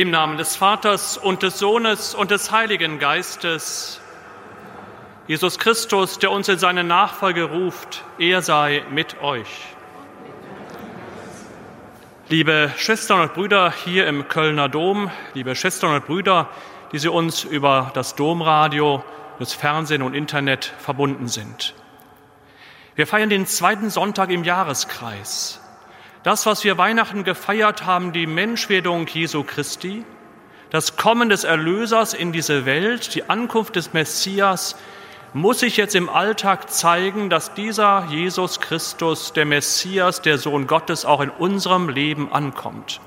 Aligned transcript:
Im 0.00 0.10
Namen 0.10 0.38
des 0.38 0.56
Vaters 0.56 1.18
und 1.18 1.42
des 1.42 1.58
Sohnes 1.58 2.14
und 2.14 2.30
des 2.30 2.50
Heiligen 2.50 2.98
Geistes, 2.98 4.00
Jesus 5.26 5.58
Christus, 5.58 6.18
der 6.18 6.30
uns 6.30 6.48
in 6.48 6.58
seine 6.58 6.84
Nachfolge 6.84 7.42
ruft, 7.42 8.02
er 8.18 8.40
sei 8.40 8.82
mit 8.90 9.20
euch. 9.20 9.46
Liebe 12.30 12.72
Schwestern 12.78 13.20
und 13.20 13.34
Brüder 13.34 13.74
hier 13.84 14.06
im 14.06 14.26
Kölner 14.26 14.70
Dom, 14.70 15.10
liebe 15.34 15.54
Schwestern 15.54 15.94
und 15.94 16.06
Brüder, 16.06 16.48
die 16.92 16.98
Sie 16.98 17.10
uns 17.10 17.44
über 17.44 17.90
das 17.92 18.14
Domradio, 18.14 19.04
das 19.38 19.52
Fernsehen 19.52 20.00
und 20.00 20.14
Internet 20.14 20.72
verbunden 20.78 21.28
sind. 21.28 21.74
Wir 22.94 23.06
feiern 23.06 23.28
den 23.28 23.44
zweiten 23.44 23.90
Sonntag 23.90 24.30
im 24.30 24.44
Jahreskreis. 24.44 25.60
Das, 26.22 26.44
was 26.44 26.64
wir 26.64 26.76
Weihnachten 26.76 27.24
gefeiert 27.24 27.86
haben, 27.86 28.12
die 28.12 28.26
Menschwerdung 28.26 29.06
Jesu 29.06 29.42
Christi, 29.42 30.04
das 30.68 30.96
Kommen 30.96 31.30
des 31.30 31.44
Erlösers 31.44 32.12
in 32.12 32.30
diese 32.32 32.66
Welt, 32.66 33.14
die 33.14 33.28
Ankunft 33.30 33.76
des 33.76 33.94
Messias, 33.94 34.76
muss 35.32 35.60
sich 35.60 35.76
jetzt 35.76 35.94
im 35.94 36.08
Alltag 36.08 36.70
zeigen, 36.70 37.30
dass 37.30 37.54
dieser 37.54 38.06
Jesus 38.10 38.60
Christus, 38.60 39.32
der 39.32 39.46
Messias, 39.46 40.20
der 40.20 40.38
Sohn 40.38 40.66
Gottes, 40.66 41.04
auch 41.04 41.20
in 41.20 41.30
unserem 41.30 41.88
Leben 41.88 42.32
ankommt. 42.32 43.00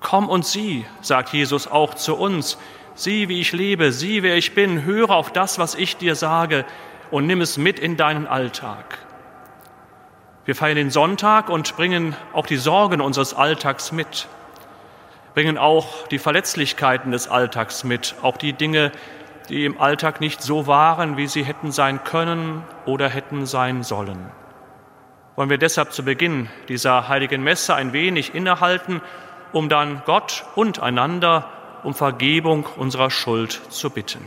Komm 0.00 0.28
und 0.28 0.44
sieh, 0.44 0.84
sagt 1.00 1.32
Jesus 1.32 1.68
auch 1.68 1.94
zu 1.94 2.16
uns, 2.16 2.58
sieh, 2.94 3.28
wie 3.28 3.40
ich 3.40 3.52
lebe, 3.52 3.92
sieh, 3.92 4.22
wer 4.22 4.36
ich 4.36 4.54
bin, 4.54 4.84
höre 4.84 5.10
auf 5.10 5.32
das, 5.32 5.58
was 5.58 5.74
ich 5.74 5.96
dir 5.96 6.14
sage 6.14 6.64
und 7.10 7.26
nimm 7.26 7.40
es 7.40 7.56
mit 7.56 7.78
in 7.78 7.96
deinen 7.96 8.26
Alltag. 8.26 8.98
Wir 10.48 10.54
feiern 10.54 10.76
den 10.76 10.88
Sonntag 10.88 11.50
und 11.50 11.76
bringen 11.76 12.16
auch 12.32 12.46
die 12.46 12.56
Sorgen 12.56 13.02
unseres 13.02 13.34
Alltags 13.34 13.92
mit, 13.92 14.28
bringen 15.34 15.58
auch 15.58 16.08
die 16.08 16.18
Verletzlichkeiten 16.18 17.12
des 17.12 17.28
Alltags 17.28 17.84
mit, 17.84 18.14
auch 18.22 18.38
die 18.38 18.54
Dinge, 18.54 18.90
die 19.50 19.66
im 19.66 19.78
Alltag 19.78 20.22
nicht 20.22 20.40
so 20.40 20.66
waren, 20.66 21.18
wie 21.18 21.26
sie 21.26 21.44
hätten 21.44 21.70
sein 21.70 22.02
können 22.02 22.64
oder 22.86 23.10
hätten 23.10 23.44
sein 23.44 23.82
sollen. 23.82 24.30
Wollen 25.36 25.50
wir 25.50 25.58
deshalb 25.58 25.92
zu 25.92 26.02
Beginn 26.02 26.48
dieser 26.70 27.08
heiligen 27.08 27.42
Messe 27.42 27.74
ein 27.74 27.92
wenig 27.92 28.34
innehalten, 28.34 29.02
um 29.52 29.68
dann 29.68 30.00
Gott 30.06 30.46
und 30.54 30.80
einander 30.80 31.50
um 31.82 31.92
Vergebung 31.92 32.64
unserer 32.78 33.10
Schuld 33.10 33.60
zu 33.68 33.90
bitten. 33.90 34.26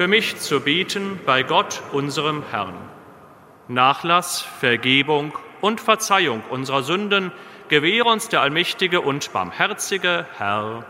für 0.00 0.08
mich 0.08 0.38
zu 0.38 0.60
bieten 0.60 1.20
bei 1.26 1.42
Gott, 1.42 1.82
unserem 1.92 2.42
Herrn. 2.50 2.72
Nachlass, 3.68 4.40
Vergebung 4.40 5.34
und 5.60 5.78
Verzeihung 5.78 6.42
unserer 6.48 6.82
Sünden 6.82 7.32
gewähre 7.68 8.08
uns 8.08 8.30
der 8.30 8.40
allmächtige 8.40 9.02
und 9.02 9.30
barmherzige. 9.34 10.24
Herr, 10.38 10.86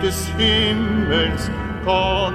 des 0.00 0.28
Himmels, 0.38 1.50
Gott 1.84 2.25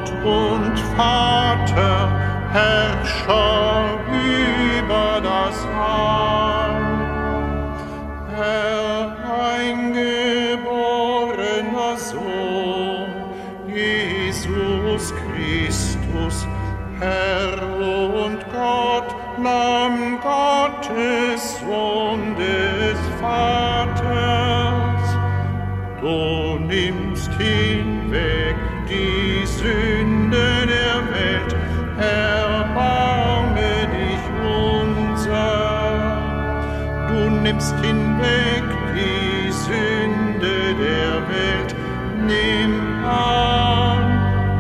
die 38.95 39.51
Sünde 39.51 40.75
der 40.75 41.13
Welt, 41.29 41.75
nimm 42.17 42.73
an 43.05 44.03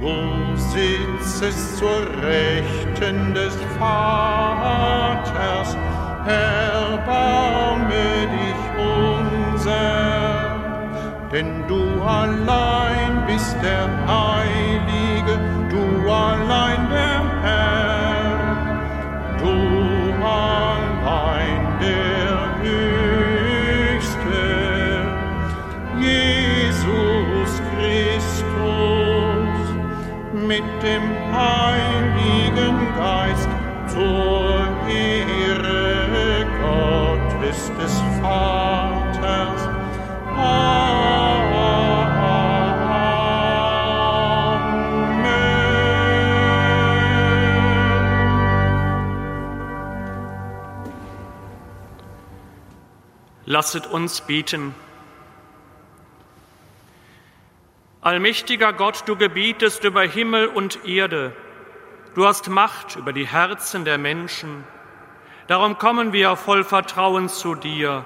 Du 0.00 0.56
sitzest 0.56 1.78
zur 1.78 2.00
Rechten 2.22 3.34
des 3.34 3.54
Vaters, 3.78 5.76
erbarme 6.26 8.06
dich 8.36 8.62
unser. 8.78 9.92
Denn 11.32 11.66
du 11.66 12.02
allein 12.02 13.24
bist 13.26 13.56
der 13.62 13.88
Heilige, 14.06 15.38
du 15.70 16.10
allein 16.10 16.88
der 16.90 17.21
mit 30.52 30.82
dem 30.82 31.02
Heiligen 31.32 32.76
Geist 32.94 33.48
zur 33.88 34.68
Ehre 34.86 36.46
Gottes 36.60 37.70
des 37.80 37.94
Vaters. 38.20 39.62
Lasset 53.46 53.86
uns 53.86 54.20
beten. 54.20 54.74
Allmächtiger 58.04 58.72
Gott, 58.72 59.04
du 59.06 59.14
gebietest 59.14 59.84
über 59.84 60.02
Himmel 60.02 60.48
und 60.48 60.84
Erde. 60.84 61.36
Du 62.16 62.26
hast 62.26 62.48
Macht 62.48 62.96
über 62.96 63.12
die 63.12 63.28
Herzen 63.28 63.84
der 63.84 63.96
Menschen. 63.96 64.64
Darum 65.46 65.78
kommen 65.78 66.12
wir 66.12 66.34
voll 66.34 66.64
Vertrauen 66.64 67.28
zu 67.28 67.54
dir. 67.54 68.04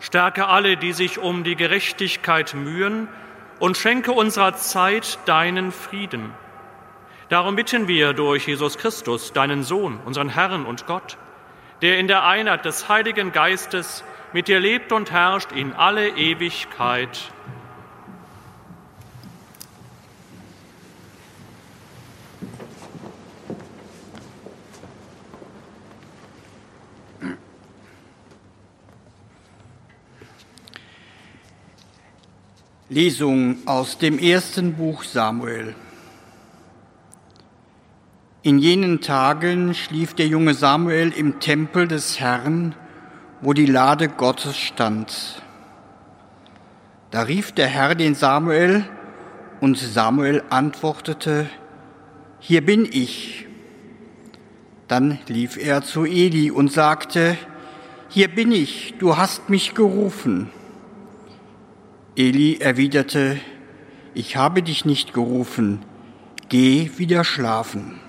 Stärke 0.00 0.48
alle, 0.48 0.76
die 0.76 0.92
sich 0.92 1.20
um 1.20 1.44
die 1.44 1.54
Gerechtigkeit 1.54 2.54
mühen, 2.54 3.06
und 3.60 3.76
schenke 3.76 4.10
unserer 4.10 4.56
Zeit 4.56 5.20
deinen 5.24 5.70
Frieden. 5.70 6.34
Darum 7.28 7.54
bitten 7.54 7.86
wir 7.86 8.12
durch 8.12 8.48
Jesus 8.48 8.76
Christus, 8.76 9.32
deinen 9.32 9.62
Sohn, 9.62 10.00
unseren 10.04 10.30
Herrn 10.30 10.66
und 10.66 10.88
Gott, 10.88 11.16
der 11.80 12.00
in 12.00 12.08
der 12.08 12.24
Einheit 12.24 12.64
des 12.64 12.88
Heiligen 12.88 13.30
Geistes 13.30 14.02
mit 14.32 14.48
dir 14.48 14.58
lebt 14.58 14.90
und 14.90 15.12
herrscht 15.12 15.52
in 15.52 15.74
alle 15.74 16.08
Ewigkeit. 16.08 17.30
Lesung 32.88 33.56
aus 33.66 33.98
dem 33.98 34.16
ersten 34.16 34.74
Buch 34.74 35.02
Samuel. 35.02 35.74
In 38.42 38.60
jenen 38.60 39.00
Tagen 39.00 39.74
schlief 39.74 40.14
der 40.14 40.28
junge 40.28 40.54
Samuel 40.54 41.10
im 41.10 41.40
Tempel 41.40 41.88
des 41.88 42.20
Herrn, 42.20 42.76
wo 43.40 43.54
die 43.54 43.66
Lade 43.66 44.08
Gottes 44.08 44.56
stand. 44.56 45.42
Da 47.10 47.22
rief 47.22 47.50
der 47.50 47.66
Herr 47.66 47.96
den 47.96 48.14
Samuel, 48.14 48.84
und 49.60 49.76
Samuel 49.76 50.44
antwortete, 50.50 51.50
Hier 52.38 52.64
bin 52.64 52.84
ich. 52.84 53.48
Dann 54.86 55.18
lief 55.26 55.56
er 55.56 55.82
zu 55.82 56.04
Eli 56.04 56.52
und 56.52 56.70
sagte, 56.70 57.36
Hier 58.10 58.28
bin 58.28 58.52
ich, 58.52 58.94
du 59.00 59.16
hast 59.16 59.50
mich 59.50 59.74
gerufen. 59.74 60.52
Eli 62.18 62.56
erwiderte, 62.60 63.38
Ich 64.14 64.36
habe 64.36 64.62
dich 64.62 64.86
nicht 64.86 65.12
gerufen, 65.12 65.84
geh 66.48 66.90
wieder 66.96 67.24
schlafen. 67.24 68.00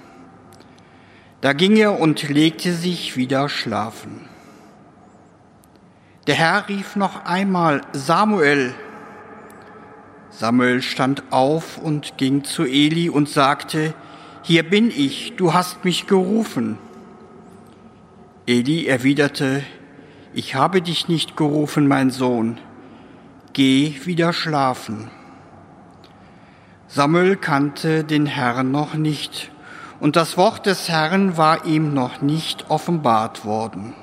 Da 1.41 1.51
ging 1.51 1.75
er 1.75 1.99
und 1.99 2.29
legte 2.29 2.71
sich 2.71 3.17
wieder 3.17 3.49
schlafen. 3.49 4.21
Der 6.25 6.35
Herr 6.35 6.69
rief 6.69 6.95
noch 6.95 7.25
einmal, 7.25 7.81
Samuel. 7.91 8.73
Samuel 10.29 10.81
stand 10.81 11.23
auf 11.29 11.77
und 11.77 12.17
ging 12.17 12.45
zu 12.45 12.63
Eli 12.63 13.09
und 13.09 13.27
sagte, 13.27 13.93
Hier 14.41 14.63
bin 14.63 14.89
ich, 14.89 15.33
du 15.35 15.53
hast 15.53 15.83
mich 15.83 16.07
gerufen. 16.07 16.77
Eli 18.45 18.87
erwiderte, 18.87 19.63
Ich 20.33 20.55
habe 20.55 20.81
dich 20.81 21.09
nicht 21.09 21.35
gerufen, 21.35 21.89
mein 21.89 22.09
Sohn 22.09 22.57
geh 23.53 23.95
wieder 24.05 24.33
schlafen. 24.33 25.09
Samuel 26.87 27.35
kannte 27.35 28.03
den 28.03 28.25
Herrn 28.25 28.71
noch 28.71 28.93
nicht, 28.93 29.51
und 29.99 30.15
das 30.15 30.37
Wort 30.37 30.65
des 30.65 30.89
Herrn 30.89 31.37
war 31.37 31.65
ihm 31.65 31.93
noch 31.93 32.21
nicht 32.21 32.69
offenbart 32.69 33.45
worden. 33.45 33.93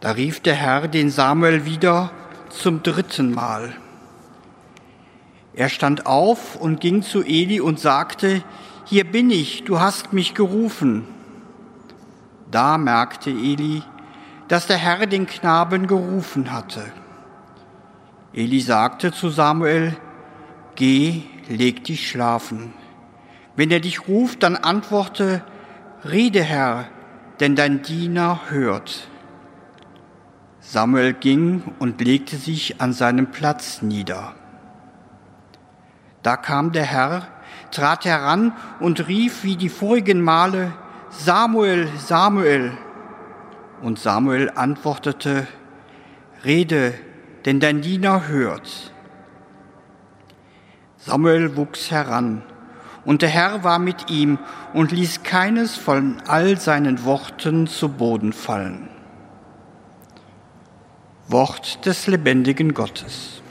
Da 0.00 0.12
rief 0.12 0.40
der 0.40 0.54
Herr 0.54 0.88
den 0.88 1.10
Samuel 1.10 1.64
wieder 1.64 2.10
zum 2.50 2.82
dritten 2.82 3.32
Mal. 3.32 3.72
Er 5.54 5.68
stand 5.68 6.06
auf 6.06 6.56
und 6.56 6.80
ging 6.80 7.02
zu 7.02 7.22
Eli 7.22 7.60
und 7.60 7.78
sagte, 7.78 8.42
Hier 8.84 9.04
bin 9.04 9.30
ich, 9.30 9.64
du 9.64 9.80
hast 9.80 10.12
mich 10.12 10.34
gerufen. 10.34 11.06
Da 12.50 12.76
merkte 12.76 13.30
Eli, 13.30 13.82
dass 14.48 14.66
der 14.66 14.76
Herr 14.76 15.06
den 15.06 15.26
Knaben 15.26 15.86
gerufen 15.86 16.52
hatte. 16.52 16.84
Eli 18.34 18.60
sagte 18.60 19.12
zu 19.12 19.28
Samuel, 19.30 19.96
Geh, 20.74 21.22
leg 21.48 21.84
dich 21.84 22.10
schlafen. 22.10 22.72
Wenn 23.54 23.70
er 23.70 23.78
dich 23.78 24.08
ruft, 24.08 24.42
dann 24.42 24.56
antworte, 24.56 25.44
Rede, 26.04 26.42
Herr, 26.42 26.86
denn 27.38 27.54
dein 27.54 27.82
Diener 27.82 28.40
hört. 28.48 29.06
Samuel 30.58 31.12
ging 31.12 31.62
und 31.78 32.00
legte 32.00 32.36
sich 32.36 32.80
an 32.80 32.92
seinem 32.92 33.30
Platz 33.30 33.82
nieder. 33.82 34.34
Da 36.24 36.36
kam 36.36 36.72
der 36.72 36.84
Herr, 36.84 37.28
trat 37.70 38.04
heran 38.04 38.52
und 38.80 39.06
rief 39.06 39.44
wie 39.44 39.56
die 39.56 39.68
vorigen 39.68 40.20
Male, 40.20 40.72
Samuel, 41.10 41.88
Samuel. 41.98 42.72
Und 43.80 44.00
Samuel 44.00 44.50
antwortete, 44.54 45.46
Rede, 46.44 46.94
denn 47.44 47.60
dein 47.60 47.82
Diener 47.82 48.28
hört. 48.28 48.92
Samuel 50.96 51.56
wuchs 51.56 51.90
heran, 51.90 52.42
und 53.04 53.20
der 53.20 53.28
Herr 53.28 53.64
war 53.64 53.78
mit 53.78 54.10
ihm 54.10 54.38
und 54.72 54.90
ließ 54.90 55.22
keines 55.22 55.76
von 55.76 56.22
all 56.26 56.58
seinen 56.58 57.04
Worten 57.04 57.66
zu 57.66 57.90
Boden 57.90 58.32
fallen. 58.32 58.88
Wort 61.28 61.84
des 61.84 62.06
lebendigen 62.06 62.72
Gottes. 62.72 63.42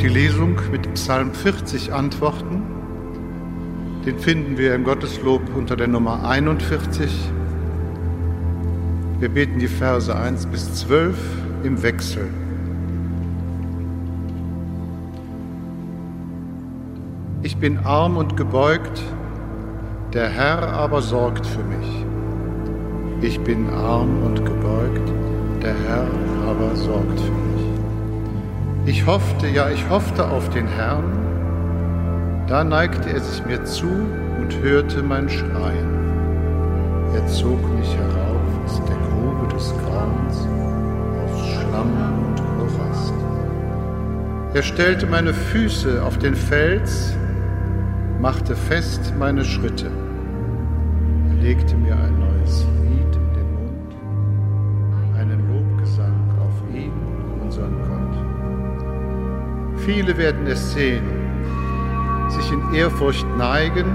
Die 0.00 0.08
Lesung 0.08 0.56
mit 0.70 0.94
Psalm 0.94 1.32
40 1.32 1.92
antworten. 1.92 2.62
Den 4.06 4.18
finden 4.18 4.56
wir 4.56 4.74
im 4.74 4.84
Gotteslob 4.84 5.42
unter 5.56 5.76
der 5.76 5.88
Nummer 5.88 6.26
41. 6.28 7.10
Wir 9.18 9.28
beten 9.28 9.58
die 9.58 9.68
Verse 9.68 10.14
1 10.14 10.46
bis 10.46 10.74
12 10.74 11.16
im 11.64 11.82
Wechsel. 11.82 12.28
Ich 17.42 17.56
bin 17.56 17.78
arm 17.78 18.16
und 18.16 18.36
gebeugt, 18.36 19.02
der 20.14 20.28
Herr 20.28 20.72
aber 20.72 21.02
sorgt 21.02 21.46
für 21.46 21.62
mich. 21.64 22.04
Ich 23.20 23.40
bin 23.40 23.68
arm 23.70 24.22
und 24.24 24.44
gebeugt, 24.44 25.12
der 25.62 25.74
Herr 25.74 26.06
aber 26.48 26.74
sorgt 26.76 27.20
für 27.20 27.32
mich. 27.32 27.47
Ich 28.88 29.04
hoffte, 29.04 29.46
ja, 29.48 29.68
ich 29.68 29.86
hoffte 29.90 30.26
auf 30.26 30.48
den 30.48 30.66
Herrn. 30.66 32.46
Da 32.46 32.64
neigte 32.64 33.10
er 33.10 33.20
sich 33.20 33.44
mir 33.44 33.62
zu 33.64 33.86
und 33.86 34.58
hörte 34.62 35.02
mein 35.02 35.28
Schreien. 35.28 37.10
Er 37.14 37.26
zog 37.26 37.60
mich 37.76 37.94
herauf 37.94 38.64
aus 38.64 38.80
der 38.88 38.96
Grube 38.96 39.46
des 39.52 39.74
Grauens, 39.76 40.38
aus 41.22 41.48
Schlamm 41.50 41.92
und 42.28 42.40
Morast. 42.56 43.12
Er 44.54 44.62
stellte 44.62 45.06
meine 45.06 45.34
Füße 45.34 46.02
auf 46.02 46.16
den 46.16 46.34
Fels, 46.34 47.14
machte 48.22 48.56
fest 48.56 49.12
meine 49.18 49.44
Schritte. 49.44 49.90
Er 51.28 51.42
legte 51.42 51.76
mir 51.76 51.94
ein 51.94 52.27
Viele 59.88 60.16
werden 60.18 60.46
es 60.46 60.74
sehen, 60.74 61.06
sich 62.28 62.52
in 62.52 62.74
Ehrfurcht 62.74 63.26
neigen 63.38 63.86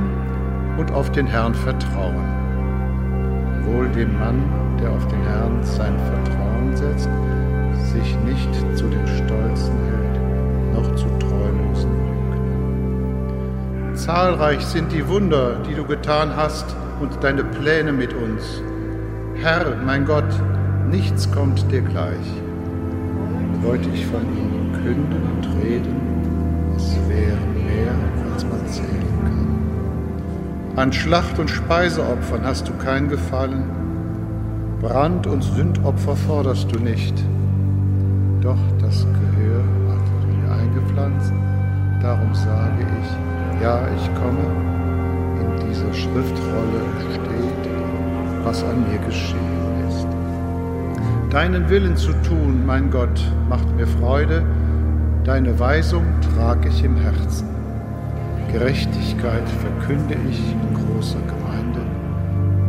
und 0.80 0.92
auf 0.92 1.12
den 1.12 1.28
Herrn 1.28 1.54
vertrauen. 1.54 2.26
Wohl 3.64 3.88
dem 3.90 4.18
Mann, 4.18 4.42
der 4.82 4.90
auf 4.90 5.08
den 5.08 5.22
Herrn 5.22 5.62
sein 5.62 5.94
Vertrauen 6.00 6.76
setzt, 6.76 7.08
sich 7.94 8.18
nicht 8.26 8.50
zu 8.76 8.86
den 8.86 9.06
Stolzen 9.06 9.76
hält, 9.86 10.20
noch 10.74 10.96
zu 10.96 11.06
treulosen 11.20 11.92
Lügnen. 11.92 13.96
Zahlreich 13.96 14.66
sind 14.66 14.92
die 14.92 15.08
Wunder, 15.08 15.58
die 15.70 15.76
du 15.76 15.86
getan 15.86 16.36
hast 16.36 16.76
und 17.02 17.24
deine 17.24 17.44
Pläne 17.44 17.94
mit 17.94 18.16
uns. 18.16 18.64
Herr, 19.36 19.76
mein 19.86 20.06
Gott, 20.06 20.42
nichts 20.90 21.32
kommt 21.32 21.72
dir 21.72 21.82
gleich. 21.82 22.42
Wollte 23.62 23.90
ich 23.94 24.08
von 24.08 24.24
ihnen 24.24 24.63
künden 24.84 25.24
und 25.36 25.64
reden, 25.64 25.96
es 26.76 26.96
wäre 27.08 27.38
mehr, 27.56 27.94
als 28.34 28.44
man 28.46 28.68
zählen 28.68 29.08
kann. 29.24 30.78
An 30.78 30.92
Schlacht- 30.92 31.40
und 31.40 31.50
Speiseopfern 31.50 32.44
hast 32.44 32.68
du 32.68 32.74
kein 32.74 33.08
Gefallen, 33.08 33.64
Brand- 34.82 35.28
und 35.28 35.42
Sündopfer 35.42 36.16
forderst 36.16 36.74
du 36.76 36.80
nicht. 36.80 37.14
Doch 38.42 38.60
das 38.82 39.06
Gehör 39.06 39.64
hast 39.90 40.12
du 40.22 40.28
mir 40.28 40.52
eingepflanzt, 40.54 41.32
darum 42.02 42.34
sage 42.34 42.86
ich, 43.02 43.62
ja, 43.64 43.80
ich 43.96 44.14
komme, 44.16 44.44
in 45.40 45.70
dieser 45.70 45.94
Schriftrolle 45.94 46.82
steht, 47.14 47.72
was 48.44 48.62
an 48.64 48.84
mir 48.92 49.00
geschehen 49.00 49.88
ist. 49.88 50.06
Deinen 51.30 51.70
Willen 51.70 51.96
zu 51.96 52.12
tun, 52.28 52.66
mein 52.66 52.92
Gott, 52.92 53.22
macht 53.48 53.74
mir 53.78 53.88
Freude, 53.88 54.44
Deine 55.24 55.58
Weisung 55.58 56.04
trage 56.36 56.68
ich 56.68 56.84
im 56.84 56.98
Herzen. 56.98 57.48
Gerechtigkeit 58.52 59.48
verkünde 59.48 60.16
ich 60.30 60.40
in 60.52 60.74
großer 60.74 61.20
Gemeinde. 61.22 61.80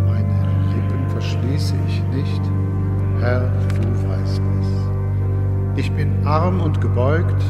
Meine 0.07 0.73
Lippen 0.73 1.09
verschließe 1.11 1.75
ich 1.89 2.03
nicht. 2.15 2.43
Herr, 3.21 3.51
du 3.81 4.09
weißt 4.09 4.41
es. 4.61 5.81
Ich 5.81 5.91
bin 5.93 6.25
arm 6.25 6.61
und 6.61 6.81
gebeugt, 6.81 7.43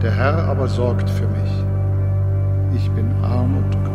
der 0.00 0.12
Herr 0.12 0.44
aber 0.44 0.68
sorgt 0.68 1.10
für 1.10 1.26
mich. 1.26 1.64
Ich 2.76 2.88
bin 2.92 3.10
arm 3.24 3.56
und 3.56 3.70
gebeugt 3.72 3.93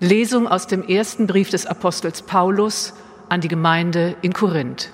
Lesung 0.00 0.48
aus 0.48 0.66
dem 0.66 0.82
ersten 0.82 1.26
Brief 1.26 1.50
des 1.50 1.66
Apostels 1.66 2.22
Paulus 2.22 2.94
an 3.28 3.42
die 3.42 3.48
Gemeinde 3.48 4.16
in 4.22 4.32
Korinth. 4.32 4.90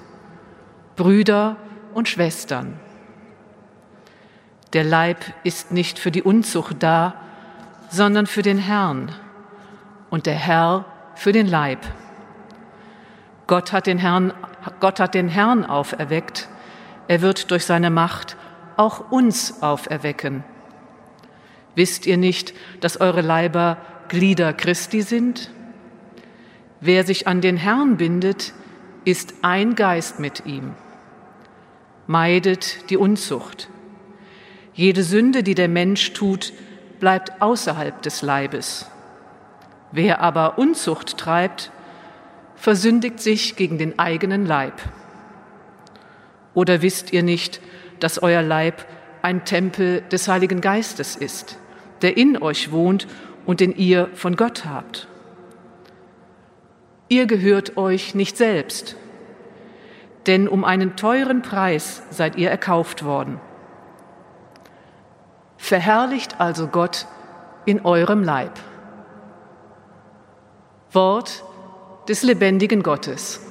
Brüder 0.96 1.56
und 1.94 2.08
Schwestern. 2.08 2.80
Der 4.72 4.82
Leib 4.82 5.18
ist 5.44 5.70
nicht 5.70 6.00
für 6.00 6.10
die 6.10 6.24
Unzucht 6.24 6.82
da, 6.82 7.14
sondern 7.88 8.26
für 8.26 8.42
den 8.42 8.58
Herrn 8.58 9.12
und 10.10 10.26
der 10.26 10.34
Herr 10.34 10.86
für 11.14 11.30
den 11.30 11.46
Leib. 11.46 11.78
Gott 13.46 13.72
hat 13.72 13.86
den 13.86 13.98
Herrn, 13.98 14.34
Gott 14.80 14.98
hat 14.98 15.14
den 15.14 15.28
Herrn 15.28 15.64
auferweckt. 15.64 16.48
Er 17.06 17.22
wird 17.22 17.52
durch 17.52 17.64
seine 17.64 17.90
Macht 17.90 18.36
auch 18.76 19.12
uns 19.12 19.62
auferwecken. 19.62 20.42
Wisst 21.76 22.06
ihr 22.06 22.16
nicht, 22.16 22.54
dass 22.80 23.00
eure 23.00 23.20
Leiber 23.20 23.76
Glieder 24.08 24.52
Christi 24.52 25.02
sind? 25.02 25.50
Wer 26.80 27.04
sich 27.04 27.26
an 27.26 27.40
den 27.40 27.56
Herrn 27.56 27.96
bindet, 27.96 28.52
ist 29.04 29.34
ein 29.42 29.74
Geist 29.74 30.20
mit 30.20 30.46
ihm. 30.46 30.74
Meidet 32.06 32.90
die 32.90 32.96
Unzucht. 32.96 33.68
Jede 34.74 35.02
Sünde, 35.02 35.42
die 35.42 35.54
der 35.54 35.68
Mensch 35.68 36.12
tut, 36.12 36.52
bleibt 37.00 37.40
außerhalb 37.40 38.00
des 38.02 38.22
Leibes. 38.22 38.86
Wer 39.90 40.20
aber 40.20 40.58
Unzucht 40.58 41.16
treibt, 41.18 41.70
versündigt 42.54 43.20
sich 43.20 43.56
gegen 43.56 43.78
den 43.78 43.98
eigenen 43.98 44.46
Leib. 44.46 44.80
Oder 46.54 46.82
wisst 46.82 47.12
ihr 47.12 47.22
nicht, 47.22 47.60
dass 48.00 48.22
euer 48.22 48.42
Leib 48.42 48.86
ein 49.22 49.44
Tempel 49.44 50.02
des 50.12 50.28
Heiligen 50.28 50.60
Geistes 50.60 51.16
ist, 51.16 51.58
der 52.02 52.16
in 52.16 52.40
euch 52.40 52.70
wohnt 52.70 53.06
und 53.46 53.60
den 53.60 53.74
ihr 53.74 54.08
von 54.14 54.36
Gott 54.36 54.66
habt. 54.66 55.08
Ihr 57.08 57.26
gehört 57.26 57.76
euch 57.76 58.14
nicht 58.14 58.36
selbst, 58.36 58.96
denn 60.26 60.48
um 60.48 60.64
einen 60.64 60.96
teuren 60.96 61.40
Preis 61.40 62.02
seid 62.10 62.36
ihr 62.36 62.50
erkauft 62.50 63.04
worden. 63.04 63.40
Verherrlicht 65.56 66.40
also 66.40 66.66
Gott 66.66 67.06
in 67.64 67.84
eurem 67.84 68.22
Leib. 68.24 68.52
Wort 70.90 71.44
des 72.08 72.22
lebendigen 72.22 72.82
Gottes. 72.82 73.45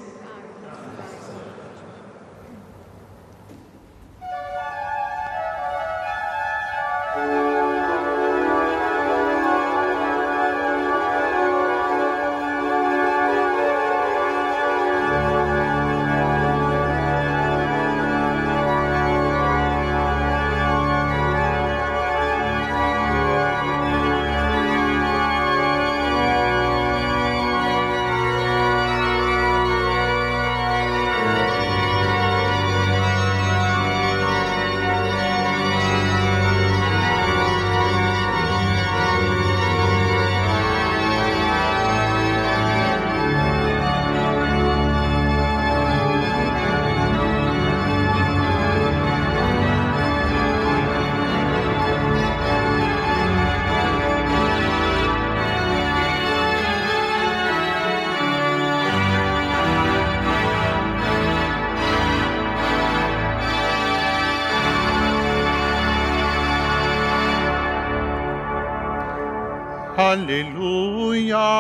Halleluja, 70.16 71.52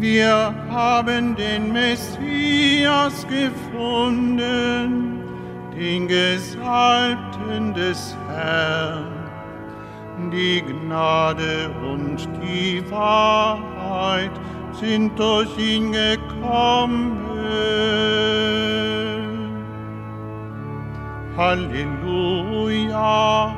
Wir 0.00 0.54
haben 0.70 1.36
den 1.36 1.72
Messias 1.72 3.24
gefunden, 3.28 5.22
den 5.76 6.08
Gesalbten 6.08 7.72
des 7.72 8.16
Herrn. 8.28 9.12
Die 10.32 10.62
Gnade 10.62 11.70
und 11.80 12.28
die 12.42 12.82
Wahrheit 12.90 14.32
sind 14.80 15.16
durch 15.16 15.56
ihn 15.56 15.92
gekommen. 15.92 17.13
Halleluja, 21.54 23.54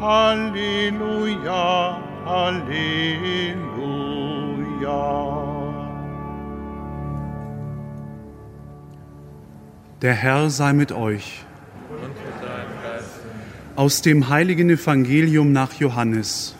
Halleluja, 0.00 1.98
Halleluja. 2.24 3.72
Der 10.02 10.14
Herr 10.14 10.50
sei 10.50 10.72
mit 10.72 10.92
euch. 10.92 11.44
Aus 13.74 14.02
dem 14.02 14.28
heiligen 14.28 14.70
Evangelium 14.70 15.50
nach 15.50 15.72
Johannes. 15.72 16.54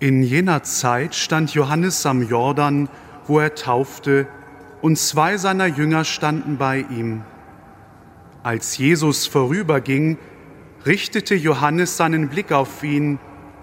In 0.00 0.22
jener 0.22 0.62
Zeit 0.62 1.14
stand 1.14 1.52
Johannes 1.52 2.06
am 2.06 2.26
Jordan, 2.26 2.88
wo 3.26 3.38
er 3.38 3.54
taufte, 3.54 4.26
und 4.80 4.96
zwei 4.96 5.36
seiner 5.36 5.66
Jünger 5.66 6.04
standen 6.04 6.56
bei 6.56 6.86
ihm. 6.88 7.22
Als 8.42 8.78
Jesus 8.78 9.26
vorüberging, 9.26 10.16
richtete 10.86 11.34
Johannes 11.34 11.98
seinen 11.98 12.30
Blick 12.30 12.50
auf 12.50 12.82
ihn 12.82 13.18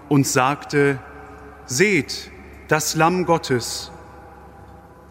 und 0.08 0.28
sagte, 0.28 1.00
Seht, 1.66 2.30
das 2.68 2.94
Lamm 2.94 3.26
Gottes. 3.26 3.90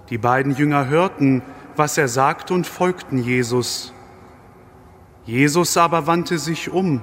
Die 0.10 0.18
beiden 0.18 0.56
Jünger 0.56 0.88
hörten, 0.88 1.42
was 1.76 1.98
er 1.98 2.08
sagte 2.08 2.54
und 2.54 2.66
folgten 2.66 3.18
Jesus. 3.18 3.94
Jesus 5.26 5.76
aber 5.76 6.08
wandte 6.08 6.40
sich 6.40 6.72
um, 6.72 7.02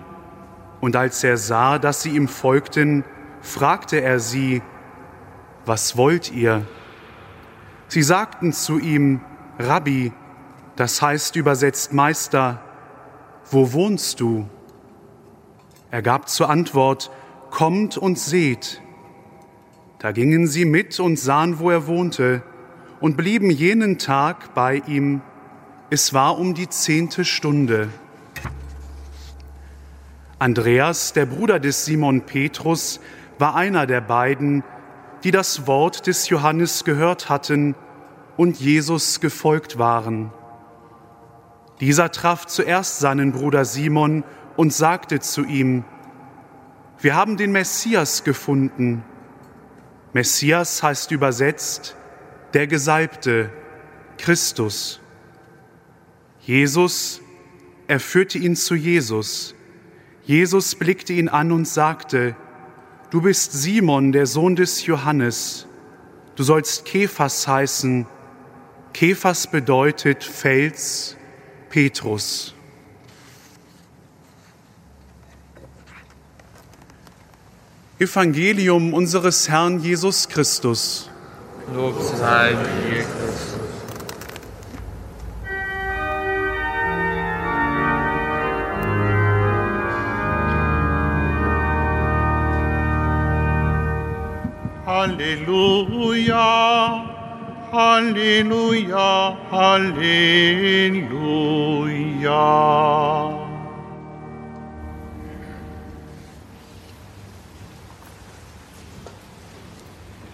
und 0.80 0.96
als 0.96 1.22
er 1.22 1.36
sah, 1.36 1.78
dass 1.78 2.00
sie 2.00 2.16
ihm 2.16 2.26
folgten, 2.26 3.04
fragte 3.44 4.00
er 4.00 4.18
sie, 4.18 4.62
was 5.66 5.96
wollt 5.96 6.32
ihr? 6.32 6.66
Sie 7.88 8.02
sagten 8.02 8.52
zu 8.52 8.78
ihm, 8.78 9.20
Rabbi, 9.58 10.12
das 10.76 11.00
heißt 11.00 11.36
übersetzt 11.36 11.92
Meister, 11.92 12.60
wo 13.50 13.72
wohnst 13.72 14.18
du? 14.20 14.48
Er 15.90 16.02
gab 16.02 16.28
zur 16.28 16.50
Antwort, 16.50 17.10
Kommt 17.50 17.96
und 17.96 18.18
seht. 18.18 18.82
Da 20.00 20.10
gingen 20.10 20.48
sie 20.48 20.64
mit 20.64 20.98
und 20.98 21.16
sahen, 21.16 21.60
wo 21.60 21.70
er 21.70 21.86
wohnte, 21.86 22.42
und 23.00 23.16
blieben 23.16 23.48
jenen 23.48 23.96
Tag 23.98 24.54
bei 24.54 24.82
ihm. 24.88 25.22
Es 25.88 26.12
war 26.12 26.36
um 26.36 26.54
die 26.54 26.68
zehnte 26.68 27.24
Stunde. 27.24 27.90
Andreas, 30.40 31.12
der 31.12 31.26
Bruder 31.26 31.60
des 31.60 31.84
Simon 31.84 32.22
Petrus, 32.22 32.98
war 33.38 33.54
einer 33.54 33.86
der 33.86 34.00
beiden, 34.00 34.62
die 35.22 35.30
das 35.30 35.66
Wort 35.66 36.06
des 36.06 36.28
Johannes 36.28 36.84
gehört 36.84 37.28
hatten 37.28 37.74
und 38.36 38.60
Jesus 38.60 39.20
gefolgt 39.20 39.78
waren. 39.78 40.32
Dieser 41.80 42.10
traf 42.10 42.46
zuerst 42.46 42.98
seinen 42.98 43.32
Bruder 43.32 43.64
Simon 43.64 44.24
und 44.56 44.72
sagte 44.72 45.20
zu 45.20 45.44
ihm, 45.44 45.84
wir 47.00 47.16
haben 47.16 47.36
den 47.36 47.52
Messias 47.52 48.24
gefunden. 48.24 49.04
Messias 50.12 50.82
heißt 50.82 51.10
übersetzt 51.10 51.96
der 52.52 52.66
Gesalbte, 52.68 53.50
Christus. 54.16 55.00
Jesus, 56.40 57.20
er 57.88 57.98
führte 57.98 58.38
ihn 58.38 58.54
zu 58.54 58.74
Jesus. 58.74 59.54
Jesus 60.22 60.76
blickte 60.76 61.12
ihn 61.12 61.28
an 61.28 61.50
und 61.50 61.66
sagte, 61.66 62.36
Du 63.14 63.20
bist 63.20 63.52
Simon, 63.52 64.10
der 64.10 64.26
Sohn 64.26 64.56
des 64.56 64.86
Johannes. 64.86 65.68
Du 66.34 66.42
sollst 66.42 66.84
Kephas 66.84 67.46
heißen. 67.46 68.06
Kephas 68.92 69.46
bedeutet 69.46 70.24
Fels, 70.24 71.16
Petrus. 71.70 72.54
Evangelium 78.00 78.92
unseres 78.92 79.48
Herrn 79.48 79.78
Jesus 79.80 80.28
Christus. 80.28 81.08
Lob 81.72 81.94
sei 82.02 82.50
dir, 82.50 83.04
Christus. 83.04 83.53
Halleluja, 95.46 97.04
Halleluja, 97.70 99.36
Halleluja. 99.50 100.14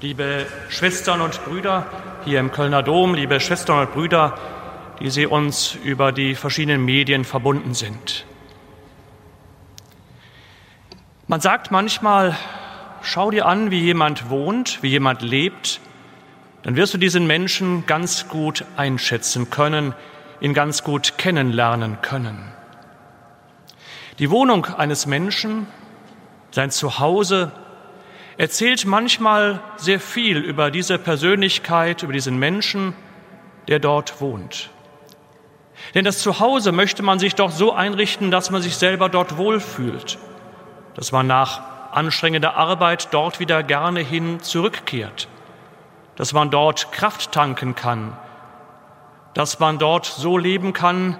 Liebe 0.00 0.46
Schwestern 0.68 1.20
und 1.20 1.44
Brüder 1.44 1.86
hier 2.24 2.38
im 2.38 2.52
Kölner 2.52 2.84
Dom, 2.84 3.14
liebe 3.14 3.40
Schwestern 3.40 3.80
und 3.80 3.92
Brüder, 3.92 4.38
die 5.00 5.10
Sie 5.10 5.26
uns 5.26 5.74
über 5.82 6.12
die 6.12 6.36
verschiedenen 6.36 6.84
Medien 6.84 7.24
verbunden 7.24 7.74
sind. 7.74 8.24
Man 11.26 11.40
sagt 11.40 11.72
manchmal, 11.72 12.36
schau 13.02 13.30
dir 13.30 13.46
an, 13.46 13.70
wie 13.70 13.80
jemand 13.80 14.30
wohnt, 14.30 14.82
wie 14.82 14.88
jemand 14.88 15.22
lebt, 15.22 15.80
dann 16.62 16.76
wirst 16.76 16.94
du 16.94 16.98
diesen 16.98 17.26
Menschen 17.26 17.86
ganz 17.86 18.28
gut 18.28 18.64
einschätzen 18.76 19.50
können, 19.50 19.94
ihn 20.40 20.54
ganz 20.54 20.84
gut 20.84 21.16
kennenlernen 21.18 22.02
können. 22.02 22.52
Die 24.18 24.30
Wohnung 24.30 24.66
eines 24.66 25.06
Menschen, 25.06 25.66
sein 26.50 26.70
Zuhause, 26.70 27.52
erzählt 28.36 28.84
manchmal 28.84 29.60
sehr 29.76 30.00
viel 30.00 30.38
über 30.38 30.70
diese 30.70 30.98
Persönlichkeit, 30.98 32.02
über 32.02 32.12
diesen 32.12 32.38
Menschen, 32.38 32.94
der 33.68 33.78
dort 33.78 34.20
wohnt. 34.20 34.70
Denn 35.94 36.04
das 36.04 36.18
Zuhause 36.18 36.72
möchte 36.72 37.02
man 37.02 37.18
sich 37.18 37.34
doch 37.34 37.50
so 37.50 37.72
einrichten, 37.72 38.30
dass 38.30 38.50
man 38.50 38.62
sich 38.62 38.76
selber 38.76 39.08
dort 39.08 39.38
wohlfühlt, 39.38 40.18
dass 40.94 41.12
man 41.12 41.26
nach 41.26 41.69
anstrengender 41.92 42.56
Arbeit 42.56 43.08
dort 43.12 43.40
wieder 43.40 43.62
gerne 43.62 44.00
hin 44.00 44.40
zurückkehrt, 44.40 45.28
dass 46.16 46.32
man 46.32 46.50
dort 46.50 46.92
Kraft 46.92 47.32
tanken 47.32 47.74
kann, 47.74 48.16
dass 49.34 49.58
man 49.58 49.78
dort 49.78 50.06
so 50.06 50.38
leben 50.38 50.72
kann, 50.72 51.18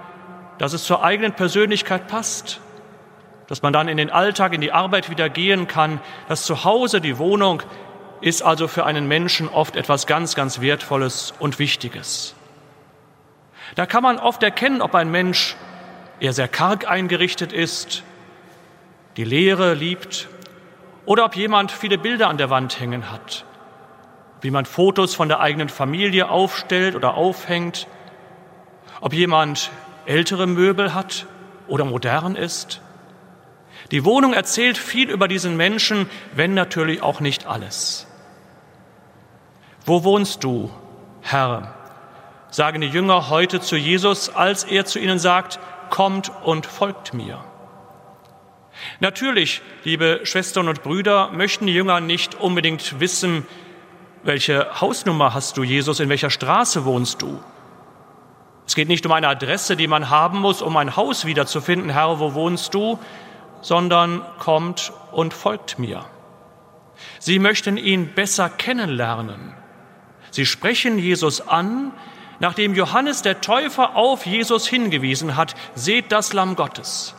dass 0.57 0.73
es 0.73 0.83
zur 0.83 1.03
eigenen 1.03 1.33
Persönlichkeit 1.33 2.07
passt, 2.07 2.59
dass 3.47 3.61
man 3.61 3.73
dann 3.73 3.87
in 3.87 3.97
den 3.97 4.09
Alltag, 4.09 4.53
in 4.53 4.61
die 4.61 4.71
Arbeit 4.71 5.09
wieder 5.09 5.29
gehen 5.29 5.67
kann. 5.67 5.99
Das 6.29 6.43
Zuhause, 6.43 7.01
die 7.01 7.17
Wohnung 7.17 7.63
ist 8.21 8.43
also 8.43 8.67
für 8.67 8.85
einen 8.85 9.07
Menschen 9.07 9.49
oft 9.49 9.75
etwas 9.75 10.07
ganz, 10.07 10.35
ganz 10.35 10.61
Wertvolles 10.61 11.33
und 11.39 11.59
Wichtiges. 11.59 12.35
Da 13.75 13.85
kann 13.85 14.03
man 14.03 14.19
oft 14.19 14.43
erkennen, 14.43 14.81
ob 14.81 14.95
ein 14.95 15.09
Mensch 15.09 15.55
eher 16.19 16.33
sehr 16.33 16.47
karg 16.47 16.89
eingerichtet 16.89 17.51
ist, 17.51 18.03
die 19.17 19.23
Lehre 19.23 19.73
liebt 19.73 20.29
oder 21.05 21.25
ob 21.25 21.35
jemand 21.35 21.71
viele 21.71 21.97
Bilder 21.97 22.29
an 22.29 22.37
der 22.37 22.49
Wand 22.49 22.79
hängen 22.79 23.11
hat, 23.11 23.45
wie 24.41 24.51
man 24.51 24.65
Fotos 24.65 25.15
von 25.15 25.27
der 25.27 25.39
eigenen 25.39 25.69
Familie 25.69 26.29
aufstellt 26.29 26.95
oder 26.95 27.15
aufhängt, 27.15 27.87
ob 29.01 29.13
jemand 29.13 29.71
ältere 30.05 30.47
Möbel 30.47 30.93
hat 30.93 31.25
oder 31.67 31.85
modern 31.85 32.35
ist. 32.35 32.81
Die 33.91 34.05
Wohnung 34.05 34.33
erzählt 34.33 34.77
viel 34.77 35.09
über 35.09 35.27
diesen 35.27 35.57
Menschen, 35.57 36.09
wenn 36.33 36.53
natürlich 36.53 37.01
auch 37.01 37.19
nicht 37.19 37.45
alles. 37.45 38.07
Wo 39.85 40.03
wohnst 40.03 40.43
du, 40.43 40.69
Herr? 41.21 41.73
sagen 42.51 42.81
die 42.81 42.87
Jünger 42.87 43.29
heute 43.29 43.61
zu 43.61 43.77
Jesus, 43.77 44.29
als 44.29 44.65
er 44.65 44.85
zu 44.85 44.99
ihnen 44.99 45.19
sagt, 45.19 45.59
kommt 45.89 46.31
und 46.43 46.65
folgt 46.65 47.13
mir. 47.13 47.43
Natürlich, 49.01 49.63
liebe 49.83 50.19
Schwestern 50.25 50.67
und 50.67 50.83
Brüder, 50.83 51.31
möchten 51.31 51.65
die 51.65 51.73
Jünger 51.73 51.99
nicht 52.01 52.35
unbedingt 52.35 52.99
wissen, 52.99 53.47
welche 54.21 54.79
Hausnummer 54.79 55.33
hast 55.33 55.57
du, 55.57 55.63
Jesus, 55.63 55.99
in 55.99 56.07
welcher 56.07 56.29
Straße 56.29 56.85
wohnst 56.85 57.23
du? 57.23 57.41
Es 58.67 58.75
geht 58.75 58.89
nicht 58.89 59.03
um 59.07 59.11
eine 59.11 59.27
Adresse, 59.27 59.75
die 59.75 59.87
man 59.87 60.11
haben 60.11 60.37
muss, 60.37 60.61
um 60.61 60.77
ein 60.77 60.95
Haus 60.95 61.25
wiederzufinden, 61.25 61.89
Herr, 61.89 62.19
wo 62.19 62.35
wohnst 62.35 62.75
du, 62.75 62.99
sondern 63.61 64.21
kommt 64.37 64.93
und 65.11 65.33
folgt 65.33 65.79
mir. 65.79 66.05
Sie 67.17 67.39
möchten 67.39 67.77
ihn 67.77 68.13
besser 68.13 68.49
kennenlernen. 68.49 69.55
Sie 70.29 70.45
sprechen 70.45 70.99
Jesus 70.99 71.41
an, 71.41 71.91
nachdem 72.39 72.75
Johannes 72.75 73.23
der 73.23 73.41
Täufer 73.41 73.95
auf 73.95 74.27
Jesus 74.27 74.67
hingewiesen 74.67 75.37
hat, 75.37 75.55
seht 75.73 76.11
das 76.11 76.33
Lamm 76.33 76.55
Gottes. 76.55 77.15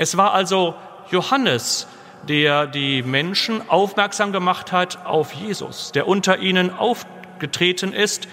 Es 0.00 0.16
war 0.16 0.32
also 0.32 0.76
Johannes, 1.10 1.86
der 2.28 2.66
die 2.66 3.02
Menschen 3.02 3.68
aufmerksam 3.68 4.32
gemacht 4.32 4.72
hat 4.72 5.04
auf 5.06 5.32
Jesus, 5.32 5.92
der 5.92 6.08
unter 6.08 6.38
ihnen 6.38 6.70
aufgetreten 6.76 7.92
ist 7.92 8.28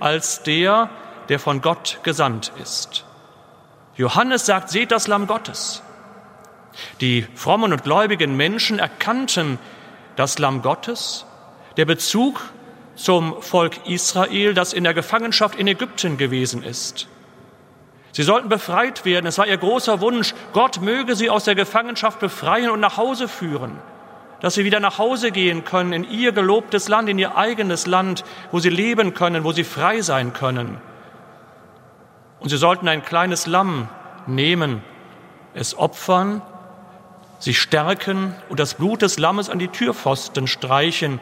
als 0.00 0.42
der, 0.42 0.90
der 1.28 1.38
von 1.38 1.60
Gott 1.60 2.00
gesandt 2.02 2.52
ist. 2.62 3.04
Johannes 3.96 4.46
sagt, 4.46 4.70
seht 4.70 4.92
das 4.92 5.06
Lamm 5.08 5.26
Gottes. 5.26 5.82
Die 7.00 7.26
frommen 7.34 7.72
und 7.72 7.82
gläubigen 7.82 8.36
Menschen 8.36 8.78
erkannten 8.78 9.58
das 10.16 10.38
Lamm 10.38 10.62
Gottes, 10.62 11.26
der 11.76 11.84
Bezug 11.84 12.40
zum 12.94 13.40
Volk 13.42 13.86
Israel, 13.86 14.54
das 14.54 14.72
in 14.72 14.84
der 14.84 14.94
Gefangenschaft 14.94 15.58
in 15.58 15.68
Ägypten 15.68 16.16
gewesen 16.16 16.62
ist. 16.62 17.08
Sie 18.12 18.22
sollten 18.22 18.48
befreit 18.48 19.04
werden. 19.04 19.26
Es 19.26 19.38
war 19.38 19.46
ihr 19.46 19.56
großer 19.56 20.00
Wunsch, 20.00 20.34
Gott 20.52 20.80
möge 20.80 21.14
sie 21.14 21.30
aus 21.30 21.44
der 21.44 21.54
Gefangenschaft 21.54 22.20
befreien 22.20 22.70
und 22.70 22.80
nach 22.80 22.96
Hause 22.96 23.28
führen, 23.28 23.78
dass 24.40 24.54
sie 24.54 24.64
wieder 24.64 24.80
nach 24.80 24.98
Hause 24.98 25.30
gehen 25.30 25.64
können 25.64 25.92
in 25.92 26.04
ihr 26.04 26.32
gelobtes 26.32 26.88
Land, 26.88 27.08
in 27.08 27.18
ihr 27.18 27.36
eigenes 27.36 27.86
Land, 27.86 28.24
wo 28.50 28.58
sie 28.58 28.70
leben 28.70 29.14
können, 29.14 29.44
wo 29.44 29.52
sie 29.52 29.64
frei 29.64 30.00
sein 30.00 30.32
können. 30.32 30.78
Und 32.40 32.48
sie 32.48 32.56
sollten 32.56 32.88
ein 32.88 33.04
kleines 33.04 33.46
Lamm 33.46 33.88
nehmen, 34.26 34.82
es 35.54 35.76
opfern, 35.76 36.42
sich 37.38 37.60
stärken 37.60 38.34
und 38.48 38.58
das 38.60 38.74
Blut 38.74 39.02
des 39.02 39.18
Lammes 39.18 39.48
an 39.48 39.58
die 39.58 39.68
Türpfosten 39.68 40.46
streichen, 40.46 41.20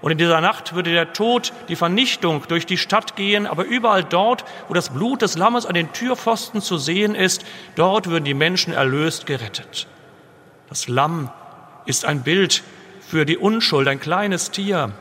und 0.00 0.12
in 0.12 0.18
dieser 0.18 0.40
Nacht 0.40 0.74
würde 0.74 0.92
der 0.92 1.12
Tod, 1.12 1.52
die 1.68 1.76
Vernichtung 1.76 2.42
durch 2.46 2.66
die 2.66 2.78
Stadt 2.78 3.16
gehen, 3.16 3.46
aber 3.46 3.64
überall 3.64 4.04
dort, 4.04 4.44
wo 4.68 4.74
das 4.74 4.90
Blut 4.90 5.22
des 5.22 5.36
Lammes 5.36 5.66
an 5.66 5.74
den 5.74 5.92
Türpfosten 5.92 6.60
zu 6.60 6.78
sehen 6.78 7.14
ist, 7.14 7.44
dort 7.74 8.08
würden 8.08 8.24
die 8.24 8.34
Menschen 8.34 8.72
erlöst 8.72 9.26
gerettet. 9.26 9.88
Das 10.68 10.86
Lamm 10.86 11.30
ist 11.84 12.04
ein 12.04 12.22
Bild 12.22 12.62
für 13.00 13.24
die 13.24 13.38
Unschuld, 13.38 13.88
ein 13.88 13.98
kleines 13.98 14.50
Tier. 14.52 14.92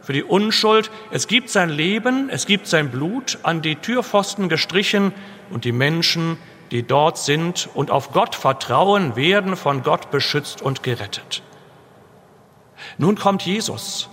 Für 0.00 0.12
die 0.12 0.24
Unschuld, 0.24 0.90
es 1.12 1.28
gibt 1.28 1.48
sein 1.48 1.68
Leben, 1.68 2.28
es 2.28 2.46
gibt 2.46 2.66
sein 2.66 2.90
Blut 2.90 3.38
an 3.44 3.62
die 3.62 3.76
Türpfosten 3.76 4.48
gestrichen 4.48 5.12
und 5.50 5.64
die 5.64 5.70
Menschen, 5.70 6.36
die 6.72 6.82
dort 6.82 7.18
sind 7.18 7.68
und 7.74 7.92
auf 7.92 8.10
Gott 8.12 8.34
vertrauen, 8.34 9.14
werden 9.14 9.54
von 9.54 9.84
Gott 9.84 10.10
beschützt 10.10 10.62
und 10.62 10.82
gerettet. 10.82 11.42
Nun 12.98 13.14
kommt 13.14 13.42
Jesus 13.42 14.08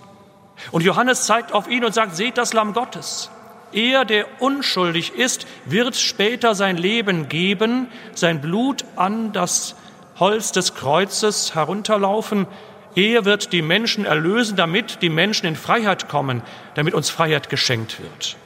und 0.72 0.84
Johannes 0.84 1.26
zeigt 1.26 1.54
auf 1.54 1.70
ihn 1.70 1.84
und 1.84 1.94
sagt, 1.94 2.16
seht 2.16 2.38
das 2.38 2.54
Lamm 2.54 2.74
Gottes. 2.74 3.30
Er, 3.72 4.06
der 4.06 4.26
unschuldig 4.42 5.14
ist, 5.14 5.46
wird 5.66 5.96
später 5.96 6.56
sein 6.56 6.78
Leben 6.78 7.30
geben, 7.30 7.88
sein 8.16 8.42
Blut 8.42 8.84
an 8.96 9.32
das 9.32 9.76
Holz 10.20 10.52
des 10.52 10.74
Kreuzes 10.74 11.56
herunterlaufen. 11.56 12.48
Er 12.96 13.26
wird 13.26 13.54
die 13.54 13.62
Menschen 13.62 14.06
erlösen, 14.06 14.58
damit 14.58 15.02
die 15.02 15.10
Menschen 15.10 15.46
in 15.46 15.56
Freiheit 15.56 16.10
kommen, 16.10 16.42
damit 16.74 16.94
uns 16.94 17.10
Freiheit 17.10 17.50
geschenkt 17.50 18.02
wird. 18.02 18.38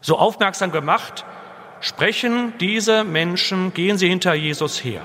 So 0.00 0.16
aufmerksam 0.16 0.72
gemacht, 0.72 1.24
sprechen 1.80 2.54
diese 2.60 3.04
Menschen, 3.04 3.74
gehen 3.74 3.98
sie 3.98 4.08
hinter 4.08 4.34
Jesus 4.34 4.82
her. 4.84 5.02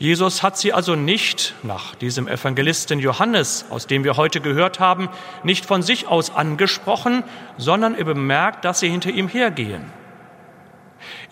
Jesus 0.00 0.42
hat 0.42 0.56
sie 0.56 0.72
also 0.72 0.96
nicht, 0.96 1.54
nach 1.62 1.94
diesem 1.94 2.26
Evangelisten 2.26 3.00
Johannes, 3.00 3.66
aus 3.68 3.86
dem 3.86 4.02
wir 4.02 4.16
heute 4.16 4.40
gehört 4.40 4.80
haben, 4.80 5.10
nicht 5.42 5.66
von 5.66 5.82
sich 5.82 6.06
aus 6.08 6.34
angesprochen, 6.34 7.22
sondern 7.58 7.94
er 7.94 8.04
bemerkt, 8.04 8.64
dass 8.64 8.80
sie 8.80 8.88
hinter 8.88 9.10
ihm 9.10 9.28
hergehen. 9.28 9.92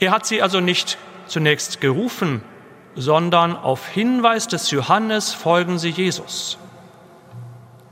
Er 0.00 0.11
hat 0.11 0.26
sie 0.26 0.42
also 0.42 0.61
nicht 0.61 0.98
zunächst 1.26 1.81
gerufen, 1.81 2.42
sondern 2.94 3.57
auf 3.57 3.88
Hinweis 3.88 4.48
des 4.48 4.70
Johannes 4.70 5.33
folgen 5.33 5.78
sie 5.78 5.88
Jesus. 5.88 6.59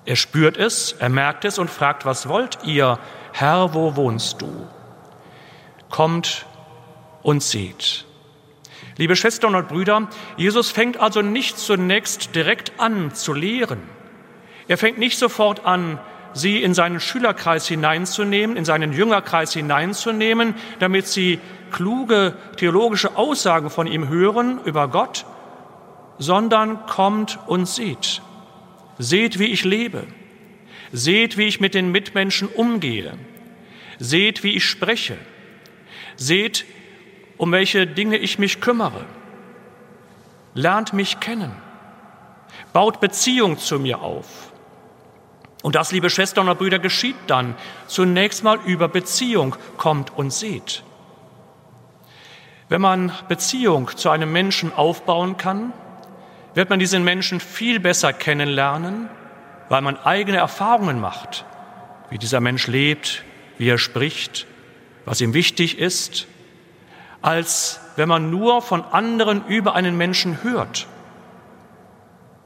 Er 0.05 0.17
spürt 0.17 0.59
es, 0.59 0.93
er 0.93 1.09
merkt 1.09 1.47
es 1.47 1.59
und 1.59 1.71
fragt, 1.71 2.05
was 2.05 2.29
wollt 2.29 2.59
ihr? 2.65 2.99
Herr, 3.33 3.73
wo 3.73 3.97
wohnst 3.97 4.43
du? 4.43 4.69
Kommt 5.89 6.45
und 7.23 7.43
seht. 7.43 8.05
Liebe 8.99 9.15
Schwestern 9.15 9.55
und 9.55 9.69
Brüder, 9.69 10.09
Jesus 10.39 10.71
fängt 10.71 10.99
also 10.99 11.21
nicht 11.21 11.59
zunächst 11.59 12.35
direkt 12.35 12.73
an 12.79 13.15
zu 13.15 13.35
lehren. 13.35 13.81
Er 14.69 14.79
fängt 14.79 14.99
nicht 14.99 15.19
sofort 15.19 15.67
an, 15.67 15.99
sie 16.33 16.63
in 16.63 16.73
seinen 16.73 17.01
Schülerkreis 17.01 17.67
hineinzunehmen, 17.67 18.57
in 18.57 18.65
seinen 18.65 18.93
Jüngerkreis 18.93 19.53
hineinzunehmen, 19.53 20.55
damit 20.79 21.07
sie 21.07 21.41
kluge 21.71 22.37
theologische 22.57 23.17
Aussagen 23.17 23.71
von 23.71 23.87
ihm 23.87 24.09
hören 24.09 24.61
über 24.65 24.89
Gott, 24.89 25.27
sondern 26.19 26.87
kommt 26.87 27.39
und 27.47 27.67
seht. 27.69 28.23
Seht, 28.99 29.39
wie 29.39 29.47
ich 29.47 29.65
lebe. 29.65 30.05
Seht, 30.93 31.37
wie 31.37 31.45
ich 31.45 31.61
mit 31.61 31.75
den 31.75 31.93
Mitmenschen 31.93 32.49
umgehe. 32.49 33.13
Seht, 33.99 34.43
wie 34.43 34.57
ich 34.57 34.65
spreche. 34.65 35.17
Seht, 36.17 36.65
um 37.38 37.53
welche 37.53 37.87
Dinge 37.87 38.16
ich 38.16 38.38
mich 38.38 38.61
kümmere. 38.61 39.05
Lernt 40.55 40.92
mich 40.92 41.20
kennen. 41.20 41.53
Baut 42.72 43.01
Beziehung 43.01 43.59
zu 43.59 43.79
mir 43.79 44.01
auf. 44.01 44.53
Und 45.62 45.75
das, 45.75 45.92
liebe 45.92 46.11
Schwestern 46.11 46.49
und 46.49 46.59
Brüder, 46.59 46.79
geschieht 46.79 47.16
dann 47.27 47.55
zunächst 47.87 48.44
mal 48.44 48.59
über 48.64 48.88
Beziehung, 48.88 49.57
kommt 49.77 50.16
und 50.16 50.33
seht. 50.33 50.83
Wenn 52.68 52.81
man 52.81 53.12
Beziehung 53.29 53.90
zu 53.96 54.11
einem 54.11 54.33
Menschen 54.33 54.72
aufbauen 54.72 55.37
kann, 55.37 55.72
wird 56.55 56.70
man 56.70 56.79
diesen 56.79 57.05
Menschen 57.05 57.40
viel 57.40 57.81
besser 57.81 58.12
kennenlernen, 58.12 59.09
weil 59.68 59.83
man 59.83 59.96
eigene 59.99 60.38
Erfahrungen 60.38 61.01
macht, 61.01 61.44
wie 62.11 62.18
dieser 62.18 62.40
Mensch 62.40 62.66
lebt, 62.66 63.25
wie 63.59 63.68
er 63.68 63.79
spricht, 63.79 64.46
was 65.05 65.20
ihm 65.20 65.35
wichtig 65.35 65.79
ist 65.79 66.27
als 67.27 67.81
wenn 67.97 68.09
man 68.09 68.31
nur 68.31 68.62
von 68.62 68.85
anderen 68.85 69.45
über 69.49 69.75
einen 69.75 69.97
Menschen 69.97 70.45
hört. 70.45 70.87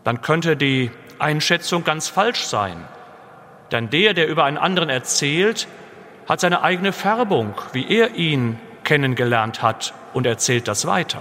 Dann 0.05 0.23
könnte 0.23 0.57
die 0.57 0.91
Einschätzung 1.19 1.85
ganz 1.85 2.09
falsch 2.09 2.47
sein. 2.47 2.83
Denn 3.73 3.91
der, 3.91 4.15
der 4.15 4.27
über 4.27 4.45
einen 4.45 4.57
anderen 4.57 4.89
erzählt, 4.89 5.69
hat 6.27 6.41
seine 6.41 6.63
eigene 6.63 6.93
Färbung, 6.93 7.53
wie 7.75 7.95
er 7.95 8.15
ihn 8.15 8.59
kennengelernt 8.83 9.61
hat 9.61 9.93
und 10.15 10.25
erzählt 10.25 10.67
das 10.67 10.87
weiter. 10.87 11.21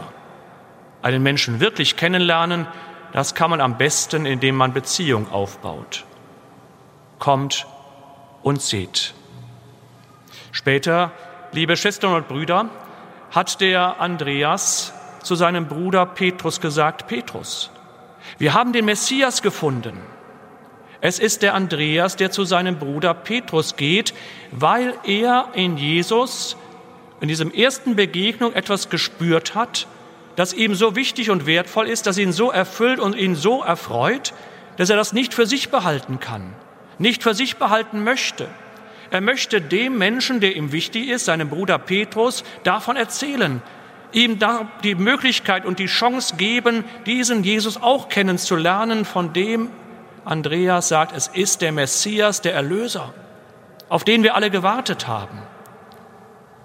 Einen 1.01 1.21
Menschen 1.21 1.59
wirklich 1.59 1.97
kennenlernen, 1.97 2.65
das 3.11 3.35
kann 3.35 3.49
man 3.49 3.59
am 3.59 3.77
besten, 3.77 4.25
indem 4.25 4.55
man 4.55 4.71
Beziehung 4.71 5.29
aufbaut. 5.33 6.05
Kommt 7.17 7.67
und 8.41 8.61
seht. 8.61 9.13
Später, 10.53 11.11
liebe 11.51 11.75
Schwestern 11.75 12.13
und 12.13 12.29
Brüder, 12.29 12.69
hat 13.31 13.61
der 13.61 13.99
Andreas 13.99 14.93
zu 15.23 15.35
seinem 15.35 15.67
Bruder 15.67 16.05
Petrus 16.05 16.61
gesagt, 16.61 17.07
Petrus, 17.07 17.71
wir 18.37 18.53
haben 18.53 18.73
den 18.73 18.85
Messias 18.85 19.41
gefunden. 19.41 19.97
Es 21.01 21.19
ist 21.19 21.41
der 21.41 21.53
Andreas, 21.53 22.15
der 22.15 22.31
zu 22.31 22.43
seinem 22.43 22.77
Bruder 22.77 23.13
Petrus 23.13 23.75
geht, 23.75 24.13
weil 24.51 24.93
er 25.03 25.49
in 25.53 25.77
Jesus 25.77 26.57
in 27.21 27.27
diesem 27.27 27.51
ersten 27.51 27.95
Begegnung 27.95 28.53
etwas 28.53 28.89
gespürt 28.89 29.55
hat, 29.55 29.87
das 30.35 30.53
ihm 30.53 30.75
so 30.75 30.95
wichtig 30.95 31.29
und 31.29 31.45
wertvoll 31.45 31.87
ist, 31.87 32.07
das 32.07 32.17
ihn 32.17 32.31
so 32.31 32.49
erfüllt 32.51 32.99
und 32.99 33.15
ihn 33.15 33.35
so 33.35 33.61
erfreut, 33.61 34.33
dass 34.77 34.89
er 34.89 34.95
das 34.95 35.13
nicht 35.13 35.33
für 35.33 35.45
sich 35.45 35.69
behalten 35.69 36.19
kann, 36.19 36.53
nicht 36.97 37.23
für 37.23 37.33
sich 37.33 37.57
behalten 37.57 38.03
möchte. 38.03 38.47
Er 39.11 39.21
möchte 39.21 39.61
dem 39.61 39.97
Menschen, 39.97 40.39
der 40.39 40.55
ihm 40.55 40.71
wichtig 40.71 41.09
ist, 41.09 41.25
seinem 41.25 41.49
Bruder 41.49 41.77
Petrus, 41.79 42.43
davon 42.63 42.95
erzählen, 42.95 43.61
ihm 44.11 44.39
die 44.83 44.95
Möglichkeit 44.95 45.65
und 45.65 45.79
die 45.79 45.87
Chance 45.87 46.35
geben, 46.37 46.83
diesen 47.05 47.43
Jesus 47.43 47.81
auch 47.81 48.09
kennenzulernen, 48.09 49.05
von 49.05 49.33
dem 49.33 49.69
Andreas 50.25 50.89
sagt, 50.89 51.15
es 51.15 51.27
ist 51.27 51.61
der 51.61 51.71
Messias, 51.71 52.41
der 52.41 52.53
Erlöser. 52.53 53.13
auf 53.89 54.03
den 54.03 54.23
wir 54.23 54.35
alle 54.35 54.51
gewartet 54.51 55.07
haben. 55.07 55.41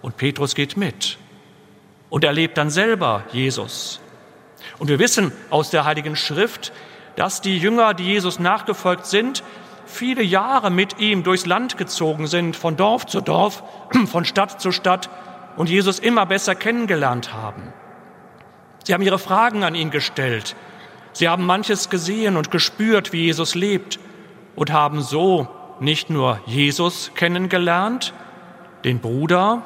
Und 0.03 0.17
Petrus 0.19 0.55
geht 0.55 0.77
mit 0.77 1.19
und 2.11 2.23
erlebt 2.23 2.59
dann 2.59 2.71
selber 2.71 3.25
Jesus. 3.33 4.01
Und 4.79 4.89
wir 4.89 4.99
wissen 4.99 5.33
aus 5.51 5.71
der 5.71 5.87
Heiligen 5.87 6.15
Schrift, 6.15 6.73
dass 7.17 7.41
die 7.41 7.59
Jünger, 7.59 7.95
die 7.95 8.05
Jesus 8.05 8.39
nachgefolgt 8.39 9.07
sind, 9.07 9.43
viele 9.95 10.23
Jahre 10.23 10.71
mit 10.71 10.99
ihm 10.99 11.23
durchs 11.23 11.47
Land 11.47 11.79
gezogen 11.79 12.27
sind, 12.27 12.57
von 12.57 12.77
Dorf 12.77 13.07
zu 13.07 13.21
Dorf, 13.21 13.63
von 14.07 14.25
Stadt 14.25 14.61
zu 14.61 14.73
Stadt 14.73 15.09
und 15.57 15.69
Jesus 15.69 15.99
immer 15.99 16.27
besser 16.27 16.55
kennengelernt 16.55 17.33
haben. 17.33 17.73
Sie 18.85 18.93
haben 18.93 19.03
ihre 19.03 19.19
Fragen 19.19 19.65
an 19.65 19.75
ihn 19.75 19.91
gestellt. 19.91 20.57
Sie 21.13 21.29
haben 21.29 21.47
manches 21.47 21.91
gesehen 21.91 22.37
und 22.37 22.51
gespürt, 22.51 23.13
wie 23.13 23.25
Jesus 23.25 23.55
lebt 23.55 23.99
und 24.57 24.73
haben 24.73 25.01
so 25.01 25.49
nicht 25.81 26.11
nur 26.11 26.41
Jesus 26.47 27.13
kennengelernt, 27.15 28.13
den 28.85 29.01
Bruder, 29.01 29.63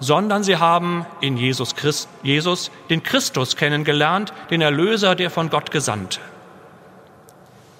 sondern 0.00 0.42
sie 0.42 0.56
haben 0.56 1.06
in 1.20 1.36
Jesus, 1.36 1.76
Christ, 1.76 2.08
Jesus 2.22 2.70
den 2.90 3.02
Christus 3.02 3.56
kennengelernt, 3.56 4.32
den 4.50 4.60
Erlöser, 4.60 5.14
der 5.14 5.30
von 5.30 5.48
Gott 5.48 5.70
gesandte. 5.70 6.20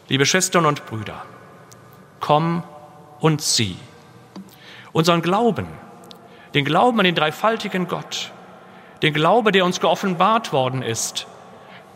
Liebe 0.08 0.26
Schwestern 0.26 0.66
und 0.66 0.86
Brüder, 0.86 1.22
komm 2.22 2.62
und 3.20 3.42
sieh. 3.42 3.76
Unseren 4.92 5.20
Glauben, 5.20 5.66
den 6.54 6.64
Glauben 6.64 6.98
an 6.98 7.04
den 7.04 7.14
dreifaltigen 7.14 7.88
Gott, 7.88 8.30
den 9.02 9.12
Glaube, 9.12 9.52
der 9.52 9.66
uns 9.66 9.80
geoffenbart 9.80 10.54
worden 10.54 10.82
ist, 10.82 11.26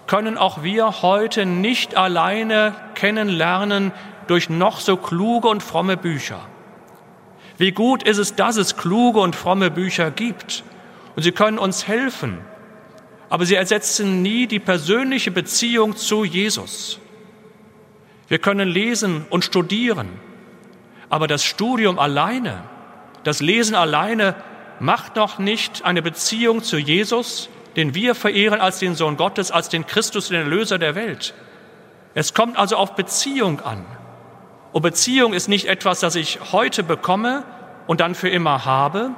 können 0.06 0.36
auch 0.36 0.62
wir 0.62 1.00
heute 1.02 1.46
nicht 1.46 1.96
alleine 1.96 2.74
kennenlernen 2.94 3.92
durch 4.26 4.50
noch 4.50 4.80
so 4.80 4.96
kluge 4.96 5.48
und 5.48 5.62
fromme 5.62 5.96
Bücher. 5.96 6.40
Wie 7.56 7.72
gut 7.72 8.02
ist 8.02 8.18
es, 8.18 8.34
dass 8.34 8.56
es 8.56 8.76
kluge 8.76 9.20
und 9.20 9.36
fromme 9.36 9.70
Bücher 9.70 10.10
gibt 10.10 10.64
und 11.14 11.22
sie 11.22 11.32
können 11.32 11.58
uns 11.58 11.86
helfen, 11.86 12.38
aber 13.30 13.46
sie 13.46 13.54
ersetzen 13.54 14.22
nie 14.22 14.46
die 14.46 14.60
persönliche 14.60 15.30
Beziehung 15.30 15.96
zu 15.96 16.24
Jesus. 16.24 17.00
Wir 18.28 18.38
können 18.38 18.68
lesen 18.68 19.24
und 19.30 19.44
studieren, 19.44 20.08
aber 21.08 21.26
das 21.26 21.44
Studium 21.44 21.98
alleine, 21.98 22.64
das 23.22 23.40
Lesen 23.40 23.74
alleine 23.74 24.34
macht 24.80 25.16
noch 25.16 25.38
nicht 25.38 25.84
eine 25.84 26.02
Beziehung 26.02 26.62
zu 26.62 26.76
Jesus, 26.76 27.48
den 27.76 27.94
wir 27.94 28.14
verehren 28.14 28.60
als 28.60 28.78
den 28.78 28.94
Sohn 28.94 29.16
Gottes, 29.16 29.50
als 29.50 29.68
den 29.68 29.86
Christus, 29.86 30.28
den 30.28 30.42
Erlöser 30.42 30.78
der 30.78 30.94
Welt. 30.94 31.34
Es 32.14 32.34
kommt 32.34 32.56
also 32.56 32.76
auf 32.76 32.94
Beziehung 32.94 33.60
an. 33.60 33.84
Und 34.72 34.82
Beziehung 34.82 35.32
ist 35.32 35.48
nicht 35.48 35.66
etwas, 35.66 36.00
das 36.00 36.14
ich 36.16 36.52
heute 36.52 36.82
bekomme 36.82 37.44
und 37.86 38.00
dann 38.00 38.14
für 38.14 38.28
immer 38.28 38.64
habe, 38.64 39.10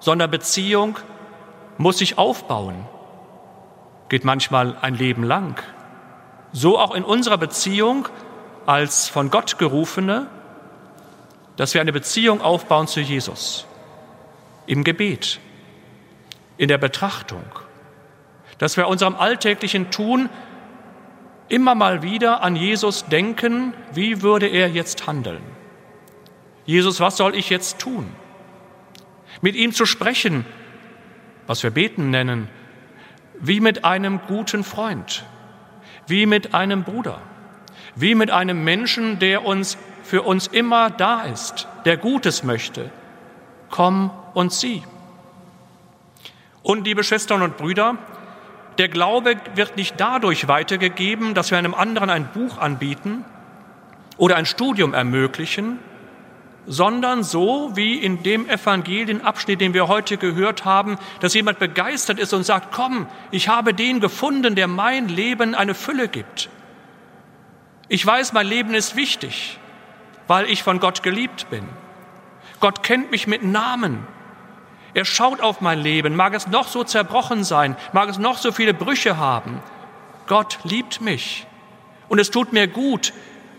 sondern 0.00 0.30
Beziehung 0.30 0.98
muss 1.76 1.98
sich 1.98 2.18
aufbauen. 2.18 2.86
Geht 4.08 4.24
manchmal 4.24 4.76
ein 4.80 4.94
Leben 4.94 5.22
lang. 5.22 5.62
So 6.52 6.78
auch 6.78 6.94
in 6.94 7.04
unserer 7.04 7.38
Beziehung 7.38 8.08
als 8.66 9.08
von 9.08 9.30
Gott 9.30 9.58
gerufene, 9.58 10.26
dass 11.56 11.74
wir 11.74 11.80
eine 11.80 11.92
Beziehung 11.92 12.40
aufbauen 12.40 12.86
zu 12.86 13.00
Jesus. 13.00 13.66
Im 14.66 14.84
Gebet, 14.84 15.40
in 16.56 16.68
der 16.68 16.78
Betrachtung, 16.78 17.44
dass 18.58 18.76
wir 18.76 18.88
unserem 18.88 19.16
alltäglichen 19.16 19.90
Tun 19.90 20.28
immer 21.48 21.74
mal 21.74 22.02
wieder 22.02 22.42
an 22.42 22.56
Jesus 22.56 23.06
denken, 23.06 23.72
wie 23.92 24.22
würde 24.22 24.46
er 24.46 24.68
jetzt 24.68 25.06
handeln? 25.06 25.42
Jesus, 26.66 27.00
was 27.00 27.16
soll 27.16 27.34
ich 27.34 27.48
jetzt 27.48 27.78
tun? 27.78 28.06
Mit 29.40 29.54
ihm 29.54 29.72
zu 29.72 29.86
sprechen, 29.86 30.44
was 31.46 31.62
wir 31.62 31.70
beten 31.70 32.10
nennen, 32.10 32.48
wie 33.40 33.60
mit 33.60 33.84
einem 33.84 34.20
guten 34.26 34.64
Freund, 34.64 35.24
wie 36.08 36.26
mit 36.26 36.54
einem 36.54 36.84
Bruder, 36.84 37.20
wie 37.94 38.14
mit 38.14 38.30
einem 38.30 38.64
Menschen, 38.64 39.18
der 39.18 39.44
uns 39.44 39.78
für 40.02 40.22
uns 40.22 40.46
immer 40.46 40.90
da 40.90 41.22
ist, 41.22 41.68
der 41.84 41.96
Gutes 41.98 42.42
möchte. 42.42 42.90
Komm 43.70 44.10
und 44.34 44.52
sieh. 44.52 44.82
Und 46.62 46.84
liebe 46.84 47.04
Schwestern 47.04 47.42
und 47.42 47.58
Brüder, 47.58 47.96
der 48.78 48.88
Glaube 48.88 49.36
wird 49.54 49.76
nicht 49.76 49.94
dadurch 49.98 50.48
weitergegeben, 50.48 51.34
dass 51.34 51.50
wir 51.50 51.58
einem 51.58 51.74
anderen 51.74 52.10
ein 52.10 52.28
Buch 52.32 52.58
anbieten 52.58 53.24
oder 54.16 54.36
ein 54.36 54.46
Studium 54.46 54.94
ermöglichen, 54.94 55.78
sondern 56.68 57.24
so 57.24 57.72
wie 57.74 57.94
in 57.94 58.22
dem 58.22 58.48
Evangelienabschnitt, 58.48 59.60
den 59.60 59.72
wir 59.72 59.88
heute 59.88 60.18
gehört 60.18 60.66
haben, 60.66 60.98
dass 61.20 61.34
jemand 61.34 61.58
begeistert 61.58 62.18
ist 62.18 62.34
und 62.34 62.44
sagt, 62.44 62.72
komm, 62.72 63.06
ich 63.30 63.48
habe 63.48 63.72
den 63.72 64.00
gefunden, 64.00 64.54
der 64.54 64.68
mein 64.68 65.08
Leben 65.08 65.54
eine 65.54 65.74
Fülle 65.74 66.08
gibt. 66.08 66.50
Ich 67.88 68.04
weiß, 68.04 68.34
mein 68.34 68.46
Leben 68.46 68.74
ist 68.74 68.96
wichtig, 68.96 69.58
weil 70.26 70.48
ich 70.50 70.62
von 70.62 70.78
Gott 70.78 71.02
geliebt 71.02 71.48
bin. 71.48 71.64
Gott 72.60 72.82
kennt 72.82 73.10
mich 73.10 73.26
mit 73.26 73.42
Namen. 73.42 74.06
Er 74.92 75.06
schaut 75.06 75.40
auf 75.40 75.62
mein 75.62 75.80
Leben, 75.80 76.16
mag 76.16 76.34
es 76.34 76.48
noch 76.48 76.68
so 76.68 76.84
zerbrochen 76.84 77.44
sein, 77.44 77.76
mag 77.92 78.10
es 78.10 78.18
noch 78.18 78.36
so 78.36 78.52
viele 78.52 78.74
Brüche 78.74 79.16
haben. 79.16 79.62
Gott 80.26 80.58
liebt 80.64 81.00
mich. 81.00 81.46
Und 82.08 82.18
es 82.18 82.30
tut 82.30 82.52
mir 82.52 82.68
gut, 82.68 83.14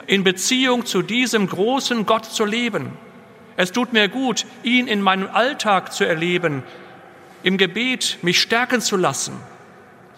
in 0.09 0.23
Beziehung 0.23 0.87
zu 0.87 1.03
diesem 1.03 1.45
großen 1.45 2.07
Gott 2.07 2.25
zu 2.25 2.43
leben. 2.43 2.97
Es 3.57 3.71
tut 3.71 3.93
mir 3.93 4.09
gut, 4.09 4.47
ihn 4.63 4.87
in 4.87 5.03
meinem 5.03 5.29
Alltag 5.31 5.93
zu 5.93 6.03
erleben, 6.03 6.63
im 7.43 7.59
Gebet 7.59 8.17
mich 8.23 8.41
stärken 8.41 8.81
zu 8.81 8.97
lassen, 8.97 9.33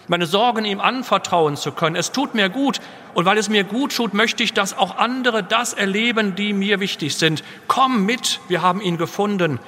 meine 0.07 0.27
Sorgen 0.27 0.63
ihm 0.63 0.79
anvertrauen 0.79 1.57
zu 1.57 1.73
können. 1.73 1.97
Es 1.97 2.13
tut 2.13 2.35
mir 2.35 2.47
gut 2.47 2.79
und 3.15 3.25
weil 3.25 3.37
es 3.37 3.49
mir 3.49 3.65
gut 3.65 3.93
tut, 3.93 4.13
möchte 4.13 4.43
ich, 4.43 4.53
dass 4.53 4.77
auch 4.77 4.95
andere 4.95 5.43
das 5.43 5.73
erleben, 5.73 6.35
die 6.35 6.53
mir 6.53 6.79
wichtig 6.79 7.17
sind. 7.17 7.43
Komm 7.67 8.05
mit, 8.05 8.39
wir 8.47 8.61
haben 8.61 8.79
ihn 8.79 8.95
gefunden. 8.95 9.59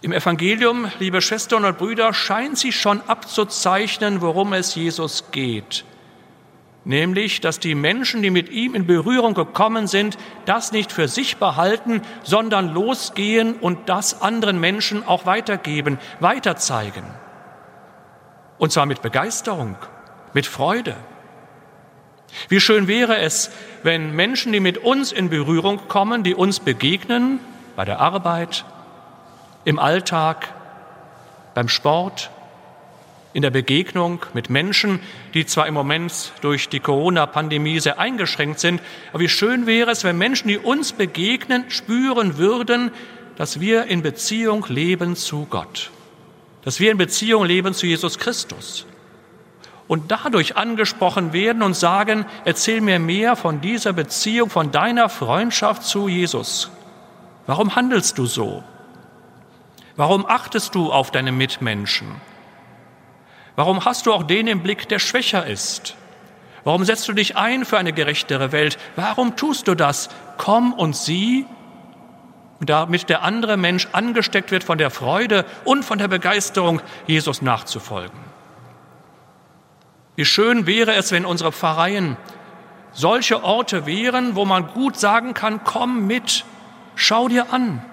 Im 0.00 0.12
Evangelium, 0.12 0.90
liebe 0.98 1.20
Schwestern 1.20 1.66
und 1.66 1.76
Brüder, 1.76 2.14
scheint 2.14 2.56
sie 2.56 2.72
schon 2.72 3.02
abzuzeichnen, 3.06 4.22
worum 4.22 4.54
es 4.54 4.74
Jesus 4.74 5.30
geht 5.30 5.84
nämlich 6.90 7.40
dass 7.40 7.60
die 7.60 7.74
Menschen, 7.74 8.20
die 8.20 8.30
mit 8.30 8.50
ihm 8.50 8.74
in 8.74 8.86
Berührung 8.86 9.32
gekommen 9.32 9.86
sind, 9.86 10.18
das 10.44 10.72
nicht 10.72 10.92
für 10.92 11.08
sich 11.08 11.38
behalten, 11.38 12.02
sondern 12.22 12.74
losgehen 12.74 13.54
und 13.54 13.88
das 13.88 14.20
anderen 14.20 14.60
Menschen 14.60 15.06
auch 15.06 15.24
weitergeben, 15.24 15.98
weiterzeigen. 16.18 17.04
Und 18.58 18.72
zwar 18.72 18.84
mit 18.84 19.00
Begeisterung, 19.00 19.76
mit 20.34 20.46
Freude. 20.46 20.96
Wie 22.48 22.60
schön 22.60 22.88
wäre 22.88 23.18
es, 23.18 23.50
wenn 23.82 24.14
Menschen, 24.14 24.52
die 24.52 24.60
mit 24.60 24.78
uns 24.78 25.12
in 25.12 25.30
Berührung 25.30 25.88
kommen, 25.88 26.22
die 26.22 26.34
uns 26.34 26.60
begegnen, 26.60 27.40
bei 27.76 27.84
der 27.84 28.00
Arbeit, 28.00 28.64
im 29.64 29.78
Alltag, 29.78 30.48
beim 31.54 31.68
Sport, 31.68 32.30
in 33.32 33.42
der 33.42 33.50
Begegnung 33.50 34.26
mit 34.34 34.50
Menschen, 34.50 35.00
die 35.34 35.46
zwar 35.46 35.66
im 35.66 35.74
Moment 35.74 36.32
durch 36.40 36.68
die 36.68 36.80
Corona-Pandemie 36.80 37.80
sehr 37.80 37.98
eingeschränkt 37.98 38.60
sind, 38.60 38.80
aber 39.12 39.20
wie 39.20 39.28
schön 39.28 39.66
wäre 39.66 39.90
es, 39.90 40.04
wenn 40.04 40.18
Menschen, 40.18 40.48
die 40.48 40.58
uns 40.58 40.92
begegnen, 40.92 41.64
spüren 41.68 42.38
würden, 42.38 42.90
dass 43.36 43.60
wir 43.60 43.86
in 43.86 44.02
Beziehung 44.02 44.66
leben 44.68 45.16
zu 45.16 45.46
Gott, 45.48 45.90
dass 46.62 46.80
wir 46.80 46.90
in 46.90 46.98
Beziehung 46.98 47.44
leben 47.44 47.74
zu 47.74 47.86
Jesus 47.86 48.18
Christus 48.18 48.86
und 49.88 50.12
dadurch 50.12 50.56
angesprochen 50.56 51.32
werden 51.32 51.62
und 51.62 51.74
sagen, 51.74 52.24
erzähl 52.44 52.80
mir 52.80 52.98
mehr 52.98 53.34
von 53.34 53.60
dieser 53.60 53.92
Beziehung, 53.92 54.48
von 54.48 54.70
deiner 54.70 55.08
Freundschaft 55.08 55.82
zu 55.82 56.06
Jesus. 56.06 56.70
Warum 57.46 57.74
handelst 57.74 58.16
du 58.18 58.26
so? 58.26 58.62
Warum 59.96 60.26
achtest 60.26 60.76
du 60.76 60.92
auf 60.92 61.10
deine 61.10 61.32
Mitmenschen? 61.32 62.06
Warum 63.60 63.84
hast 63.84 64.06
du 64.06 64.14
auch 64.14 64.22
den 64.22 64.46
im 64.46 64.62
Blick, 64.62 64.88
der 64.88 64.98
schwächer 64.98 65.46
ist? 65.46 65.94
Warum 66.64 66.82
setzt 66.86 67.06
du 67.08 67.12
dich 67.12 67.36
ein 67.36 67.66
für 67.66 67.76
eine 67.76 67.92
gerechtere 67.92 68.52
Welt? 68.52 68.78
Warum 68.96 69.36
tust 69.36 69.68
du 69.68 69.74
das? 69.74 70.08
Komm 70.38 70.72
und 70.72 70.96
sieh, 70.96 71.44
damit 72.60 73.10
der 73.10 73.20
andere 73.22 73.58
Mensch 73.58 73.86
angesteckt 73.92 74.50
wird 74.50 74.64
von 74.64 74.78
der 74.78 74.88
Freude 74.88 75.44
und 75.66 75.84
von 75.84 75.98
der 75.98 76.08
Begeisterung, 76.08 76.80
Jesus 77.06 77.42
nachzufolgen. 77.42 78.18
Wie 80.16 80.24
schön 80.24 80.66
wäre 80.66 80.94
es, 80.94 81.12
wenn 81.12 81.26
unsere 81.26 81.52
Pfarreien 81.52 82.16
solche 82.92 83.44
Orte 83.44 83.84
wären, 83.84 84.36
wo 84.36 84.46
man 84.46 84.68
gut 84.68 84.96
sagen 84.96 85.34
kann, 85.34 85.64
komm 85.64 86.06
mit, 86.06 86.46
schau 86.94 87.28
dir 87.28 87.52
an, 87.52 87.84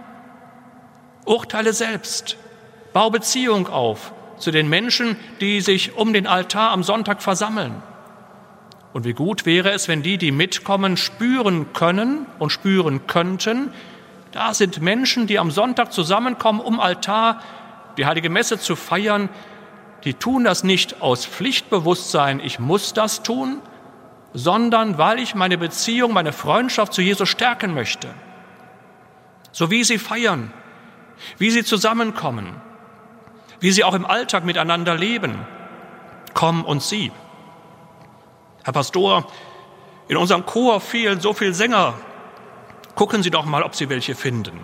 urteile 1.25 1.73
selbst, 1.73 2.37
bau 2.93 3.09
Beziehung 3.09 3.67
auf, 3.67 4.13
zu 4.37 4.51
den 4.51 4.69
Menschen, 4.69 5.15
die 5.41 5.61
sich 5.61 5.95
um 5.95 6.13
den 6.13 6.27
Altar 6.27 6.71
am 6.71 6.83
Sonntag 6.83 7.21
versammeln. 7.21 7.73
Und 8.93 9.05
wie 9.05 9.13
gut 9.13 9.45
wäre 9.45 9.71
es, 9.71 9.87
wenn 9.87 10.01
die, 10.01 10.17
die 10.17 10.31
mitkommen, 10.31 10.97
spüren 10.97 11.73
können 11.73 12.25
und 12.39 12.51
spüren 12.51 13.05
könnten, 13.07 13.71
da 14.31 14.53
sind 14.53 14.81
Menschen, 14.81 15.27
die 15.27 15.39
am 15.39 15.51
Sonntag 15.51 15.91
zusammenkommen, 15.93 16.59
um 16.59 16.79
Altar 16.79 17.41
die 17.97 18.05
heilige 18.05 18.29
Messe 18.29 18.59
zu 18.59 18.75
feiern, 18.75 19.29
die 20.03 20.13
tun 20.13 20.43
das 20.43 20.63
nicht 20.63 21.01
aus 21.01 21.25
Pflichtbewusstsein, 21.25 22.39
ich 22.39 22.59
muss 22.59 22.93
das 22.93 23.23
tun, 23.23 23.61
sondern 24.33 24.97
weil 24.97 25.19
ich 25.19 25.35
meine 25.35 25.57
Beziehung, 25.57 26.13
meine 26.13 26.33
Freundschaft 26.33 26.93
zu 26.93 27.01
Jesus 27.01 27.29
stärken 27.29 27.73
möchte. 27.73 28.09
So 29.51 29.71
wie 29.71 29.83
sie 29.83 29.97
feiern, 29.97 30.53
wie 31.39 31.49
sie 31.49 31.63
zusammenkommen, 31.63 32.61
wie 33.59 33.71
sie 33.71 33.83
auch 33.83 33.93
im 33.93 34.05
Alltag 34.05 34.45
miteinander 34.45 34.95
leben. 34.95 35.39
Komm 36.33 36.63
und 36.63 36.83
sieh. 36.83 37.11
Herr 38.63 38.73
Pastor, 38.73 39.25
in 40.07 40.17
unserem 40.17 40.45
Chor 40.45 40.79
fehlen 40.79 41.19
so 41.19 41.33
viele 41.33 41.53
Sänger. 41.53 41.93
Gucken 42.95 43.23
Sie 43.23 43.31
doch 43.31 43.45
mal, 43.45 43.63
ob 43.63 43.75
Sie 43.75 43.89
welche 43.89 44.15
finden. 44.15 44.59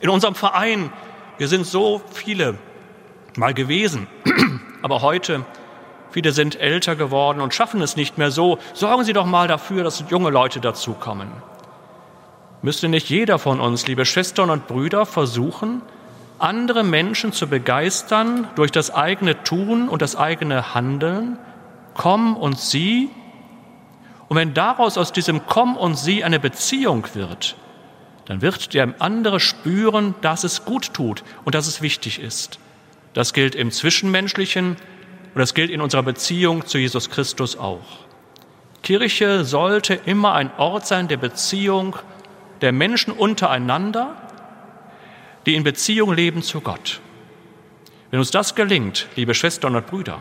In 0.00 0.08
unserem 0.08 0.34
Verein, 0.34 0.92
wir 1.38 1.48
sind 1.48 1.66
so 1.66 2.00
viele 2.12 2.58
mal 3.36 3.54
gewesen, 3.54 4.06
aber 4.82 5.02
heute, 5.02 5.44
viele 6.10 6.32
sind 6.32 6.60
älter 6.60 6.96
geworden 6.96 7.40
und 7.40 7.54
schaffen 7.54 7.82
es 7.82 7.96
nicht 7.96 8.18
mehr 8.18 8.30
so. 8.30 8.58
Sorgen 8.72 9.04
Sie 9.04 9.12
doch 9.12 9.26
mal 9.26 9.48
dafür, 9.48 9.84
dass 9.84 10.04
junge 10.08 10.30
Leute 10.30 10.60
dazukommen. 10.60 11.28
Müsste 12.62 12.88
nicht 12.88 13.10
jeder 13.10 13.38
von 13.38 13.60
uns, 13.60 13.86
liebe 13.86 14.06
Schwestern 14.06 14.50
und 14.50 14.66
Brüder, 14.66 15.04
versuchen, 15.04 15.82
andere 16.38 16.84
Menschen 16.84 17.32
zu 17.32 17.46
begeistern 17.48 18.48
durch 18.56 18.70
das 18.70 18.92
eigene 18.92 19.42
Tun 19.44 19.88
und 19.88 20.02
das 20.02 20.16
eigene 20.16 20.74
Handeln, 20.74 21.38
komm 21.94 22.36
und 22.36 22.58
sieh. 22.58 23.08
Und 24.28 24.36
wenn 24.36 24.54
daraus 24.54 24.98
aus 24.98 25.12
diesem 25.12 25.46
Komm 25.46 25.76
und 25.76 25.96
sieh 25.96 26.24
eine 26.24 26.40
Beziehung 26.40 27.06
wird, 27.14 27.56
dann 28.26 28.42
wird 28.42 28.74
der 28.74 28.94
andere 29.00 29.38
spüren, 29.38 30.14
dass 30.22 30.44
es 30.44 30.64
gut 30.64 30.94
tut 30.94 31.24
und 31.44 31.54
dass 31.54 31.66
es 31.66 31.82
wichtig 31.82 32.20
ist. 32.20 32.58
Das 33.12 33.32
gilt 33.32 33.54
im 33.54 33.70
Zwischenmenschlichen 33.70 34.70
und 35.34 35.40
das 35.40 35.54
gilt 35.54 35.70
in 35.70 35.80
unserer 35.80 36.02
Beziehung 36.02 36.66
zu 36.66 36.78
Jesus 36.78 37.10
Christus 37.10 37.56
auch. 37.56 38.04
Kirche 38.82 39.44
sollte 39.44 39.94
immer 39.94 40.34
ein 40.34 40.50
Ort 40.58 40.86
sein 40.86 41.08
der 41.08 41.16
Beziehung 41.16 41.96
der 42.60 42.72
Menschen 42.72 43.12
untereinander, 43.12 44.16
die 45.46 45.54
in 45.54 45.64
Beziehung 45.64 46.12
leben 46.12 46.42
zu 46.42 46.60
Gott. 46.60 47.00
Wenn 48.10 48.20
uns 48.20 48.30
das 48.30 48.54
gelingt, 48.54 49.08
liebe 49.16 49.34
Schwestern 49.34 49.76
und 49.76 49.86
Brüder, 49.86 50.20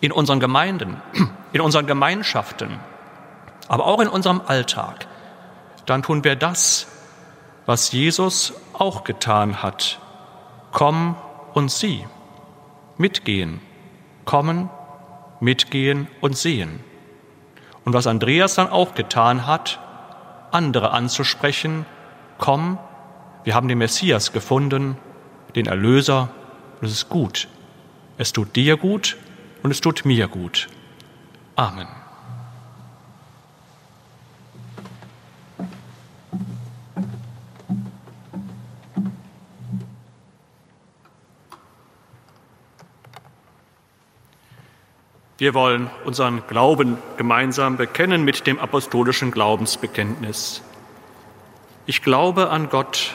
in 0.00 0.12
unseren 0.12 0.40
Gemeinden, 0.40 1.00
in 1.52 1.60
unseren 1.60 1.86
Gemeinschaften, 1.86 2.78
aber 3.68 3.86
auch 3.86 4.00
in 4.00 4.08
unserem 4.08 4.40
Alltag, 4.46 5.06
dann 5.86 6.02
tun 6.02 6.24
wir 6.24 6.36
das, 6.36 6.86
was 7.66 7.92
Jesus 7.92 8.54
auch 8.72 9.04
getan 9.04 9.62
hat. 9.62 9.98
Komm 10.72 11.16
und 11.54 11.70
sieh. 11.70 12.06
Mitgehen. 12.96 13.60
Kommen, 14.24 14.70
mitgehen 15.40 16.08
und 16.20 16.36
sehen. 16.36 16.80
Und 17.84 17.92
was 17.94 18.06
Andreas 18.06 18.54
dann 18.54 18.70
auch 18.70 18.94
getan 18.94 19.46
hat, 19.46 19.78
andere 20.50 20.90
anzusprechen, 20.90 21.86
komm, 22.38 22.78
wir 23.48 23.54
haben 23.54 23.68
den 23.68 23.78
Messias 23.78 24.34
gefunden, 24.34 24.98
den 25.54 25.64
Erlöser, 25.64 26.28
und 26.82 26.86
es 26.86 26.92
ist 26.92 27.08
gut. 27.08 27.48
Es 28.18 28.34
tut 28.34 28.54
dir 28.54 28.76
gut 28.76 29.16
und 29.62 29.70
es 29.70 29.80
tut 29.80 30.04
mir 30.04 30.28
gut. 30.28 30.68
Amen. 31.56 31.88
Wir 45.38 45.54
wollen 45.54 45.88
unseren 46.04 46.42
Glauben 46.48 46.98
gemeinsam 47.16 47.78
bekennen 47.78 48.24
mit 48.24 48.46
dem 48.46 48.58
apostolischen 48.58 49.30
Glaubensbekenntnis. 49.30 50.60
Ich 51.86 52.02
glaube 52.02 52.50
an 52.50 52.68
Gott, 52.68 53.14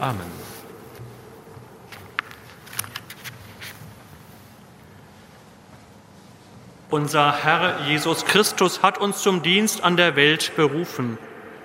Amen. 0.00 0.42
Unser 6.90 7.42
Herr 7.42 7.86
Jesus 7.88 8.26
Christus 8.26 8.82
hat 8.82 8.98
uns 8.98 9.22
zum 9.22 9.42
Dienst 9.42 9.82
an 9.82 9.96
der 9.96 10.14
Welt 10.14 10.52
berufen. 10.56 11.16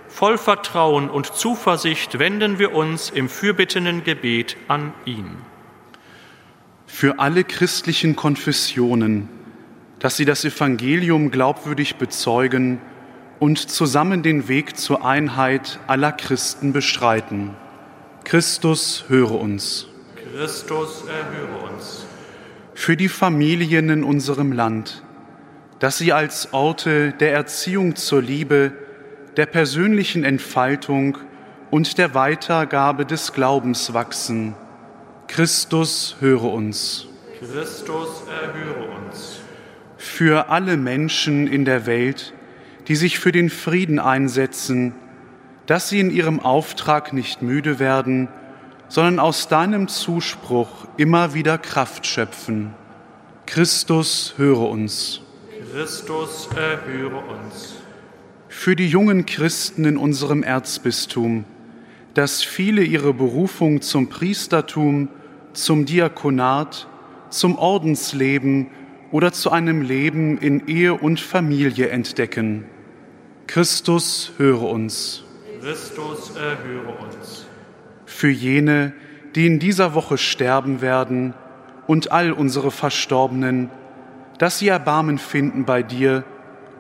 Voll 0.07 0.38
Vertrauen 0.38 1.09
und 1.09 1.25
Zuversicht 1.25 2.17
wenden 2.17 2.59
wir 2.59 2.73
uns 2.73 3.09
im 3.09 3.28
fürbittenden 3.28 4.05
Gebet 4.05 4.55
an 4.69 4.93
ihn. 5.03 5.38
Für 6.86 7.19
alle 7.19 7.43
christlichen 7.43 8.15
Konfessionen, 8.15 9.28
dass 9.99 10.15
sie 10.15 10.23
das 10.23 10.45
Evangelium 10.45 11.30
glaubwürdig 11.30 11.97
bezeugen 11.97 12.80
und 13.39 13.59
zusammen 13.69 14.23
den 14.23 14.47
Weg 14.47 14.78
zur 14.78 15.05
Einheit 15.05 15.80
aller 15.88 16.13
Christen 16.13 16.71
bestreiten. 16.71 17.53
Christus 18.28 19.05
höre 19.07 19.39
uns. 19.39 19.88
Christus 20.34 21.05
erhöre 21.07 21.71
uns. 21.71 22.05
Für 22.73 22.97
die 22.97 23.07
Familien 23.07 23.89
in 23.89 24.03
unserem 24.03 24.51
Land, 24.51 25.01
dass 25.80 25.97
sie 25.97 26.11
als 26.11 26.51
Orte 26.51 27.13
der 27.13 27.32
Erziehung 27.32 27.95
zur 27.95 28.21
Liebe, 28.21 28.73
der 29.38 29.45
persönlichen 29.45 30.25
Entfaltung 30.25 31.17
und 31.71 31.97
der 31.97 32.15
Weitergabe 32.15 33.05
des 33.05 33.32
Glaubens 33.32 33.93
wachsen. 33.93 34.55
Christus 35.30 36.17
höre 36.19 36.51
uns. 36.51 37.07
Christus 37.39 38.23
erhöre 38.28 38.89
uns. 39.05 39.39
Für 39.95 40.49
alle 40.49 40.75
Menschen 40.75 41.47
in 41.47 41.63
der 41.63 41.86
Welt, 41.86 42.34
die 42.89 42.97
sich 42.97 43.19
für 43.19 43.32
den 43.32 43.49
Frieden 43.49 43.99
einsetzen, 43.99 44.95
dass 45.68 45.89
sie 45.89 45.99
in 45.99 46.09
ihrem 46.09 46.39
Auftrag 46.39 47.13
nicht 47.13 47.41
müde 47.41 47.78
werden, 47.78 48.30
sondern 48.88 49.20
aus 49.20 49.47
deinem 49.47 49.88
Zuspruch 49.88 50.88
immer 50.97 51.34
wieder 51.34 51.57
Kraft 51.57 52.07
schöpfen. 52.07 52.74
Christus 53.45 54.34
höre 54.38 54.70
uns. 54.70 55.22
Christus, 55.72 56.49
erhöre 56.55 57.18
uns. 57.18 57.76
Für 58.47 58.76
die 58.76 58.88
jungen 58.88 59.26
Christen 59.26 59.86
in 59.86 59.97
unserem 59.97 60.41
Erzbistum, 60.41 61.43
dass 62.13 62.41
viele 62.43 62.84
ihre 62.84 63.13
Berufung 63.13 63.82
zum 63.82 64.09
Priestertum, 64.09 65.09
zum 65.53 65.86
Diakonat, 65.86 66.88
zum 67.30 67.57
Ordensleben 67.57 68.68
oder 69.11 69.34
zu 69.34 69.51
einem 69.51 69.82
Leben 69.82 70.38
in 70.38 70.68
Ehe 70.68 70.93
und 70.93 71.20
Familie 71.20 71.89
entdecken. 71.89 72.65
Christus, 73.47 74.32
höre 74.38 74.63
uns. 74.63 75.26
Christus, 75.61 76.35
erhöre 76.35 76.89
uns. 77.03 77.45
Für 78.05 78.29
jene, 78.29 78.93
die 79.35 79.45
in 79.45 79.59
dieser 79.59 79.93
Woche 79.93 80.17
sterben 80.17 80.81
werden 80.81 81.33
und 81.87 82.11
all 82.11 82.31
unsere 82.31 82.71
Verstorbenen, 82.71 83.69
dass 84.37 84.59
sie 84.59 84.67
Erbarmen 84.67 85.17
finden 85.17 85.65
bei 85.65 85.83
dir 85.83 86.23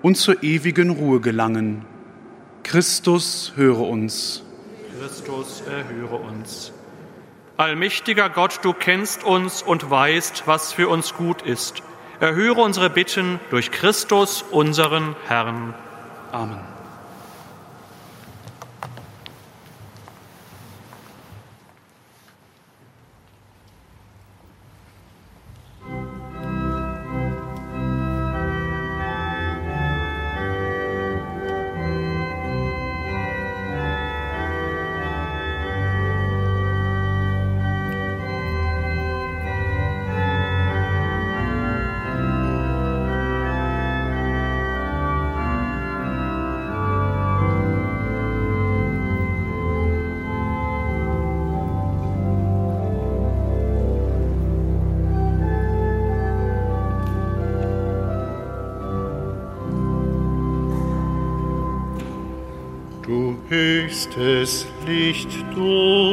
und 0.01 0.15
zur 0.15 0.43
ewigen 0.43 0.91
Ruhe 0.91 1.19
gelangen. 1.19 1.85
Christus, 2.63 3.53
höre 3.55 3.81
uns. 3.81 4.43
Christus, 4.99 5.61
erhöre 5.61 6.17
uns. 6.17 6.71
Allmächtiger 7.57 8.29
Gott, 8.29 8.59
du 8.61 8.73
kennst 8.73 9.23
uns 9.23 9.63
und 9.63 9.89
weißt, 9.89 10.43
was 10.45 10.73
für 10.73 10.89
uns 10.89 11.15
gut 11.15 11.41
ist. 11.41 11.81
Erhöre 12.19 12.61
unsere 12.61 12.89
Bitten 12.89 13.39
durch 13.49 13.71
Christus, 13.71 14.43
unseren 14.51 15.15
Herrn. 15.27 15.73
Amen. 16.31 16.76
Höchstes 63.97 64.67
Licht, 64.85 65.29
du 65.55 66.06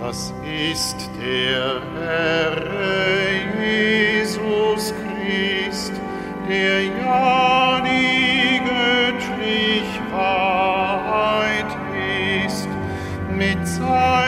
Das 0.00 0.32
ist 0.42 1.10
der 1.20 1.82
Herr 1.94 2.56
Jesus 3.62 4.94
Christ, 4.94 5.92
der 6.48 6.84
ja 6.84 7.82
die 7.84 8.60
göttlich 8.64 10.00
Wahrheit 10.10 11.66
ist, 12.46 12.68
mit 13.30 13.68
seiner 13.68 14.19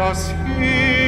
das 0.00 0.34
jedem 0.58 0.99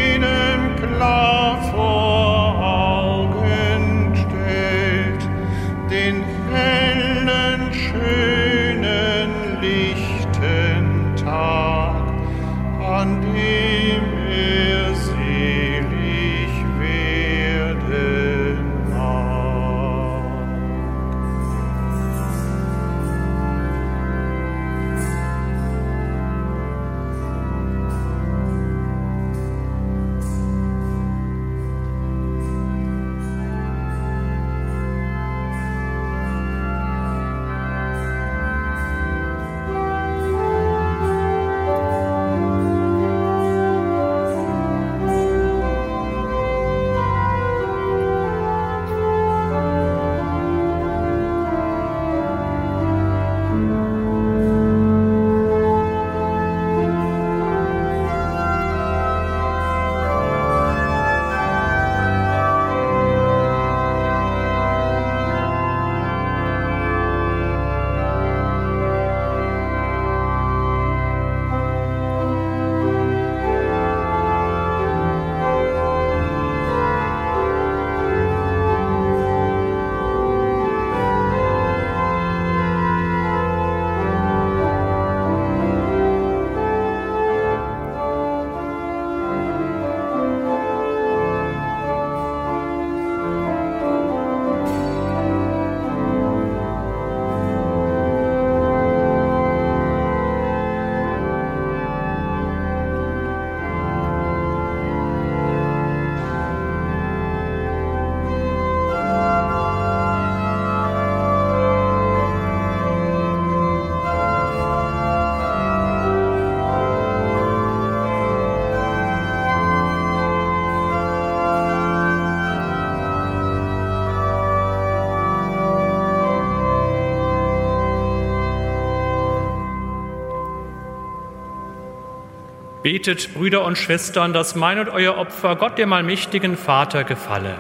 Betet, 132.93 133.33
Brüder 133.33 133.65
und 133.65 133.79
Schwestern, 133.79 134.35
dass 134.35 134.55
mein 134.55 134.79
und 134.79 134.91
euer 134.91 135.17
Opfer 135.17 135.57
Gott, 135.57 135.79
dem 135.79 135.95
allmächtigen 135.95 136.59
Vater, 136.59 137.05
gefalle. 137.05 137.57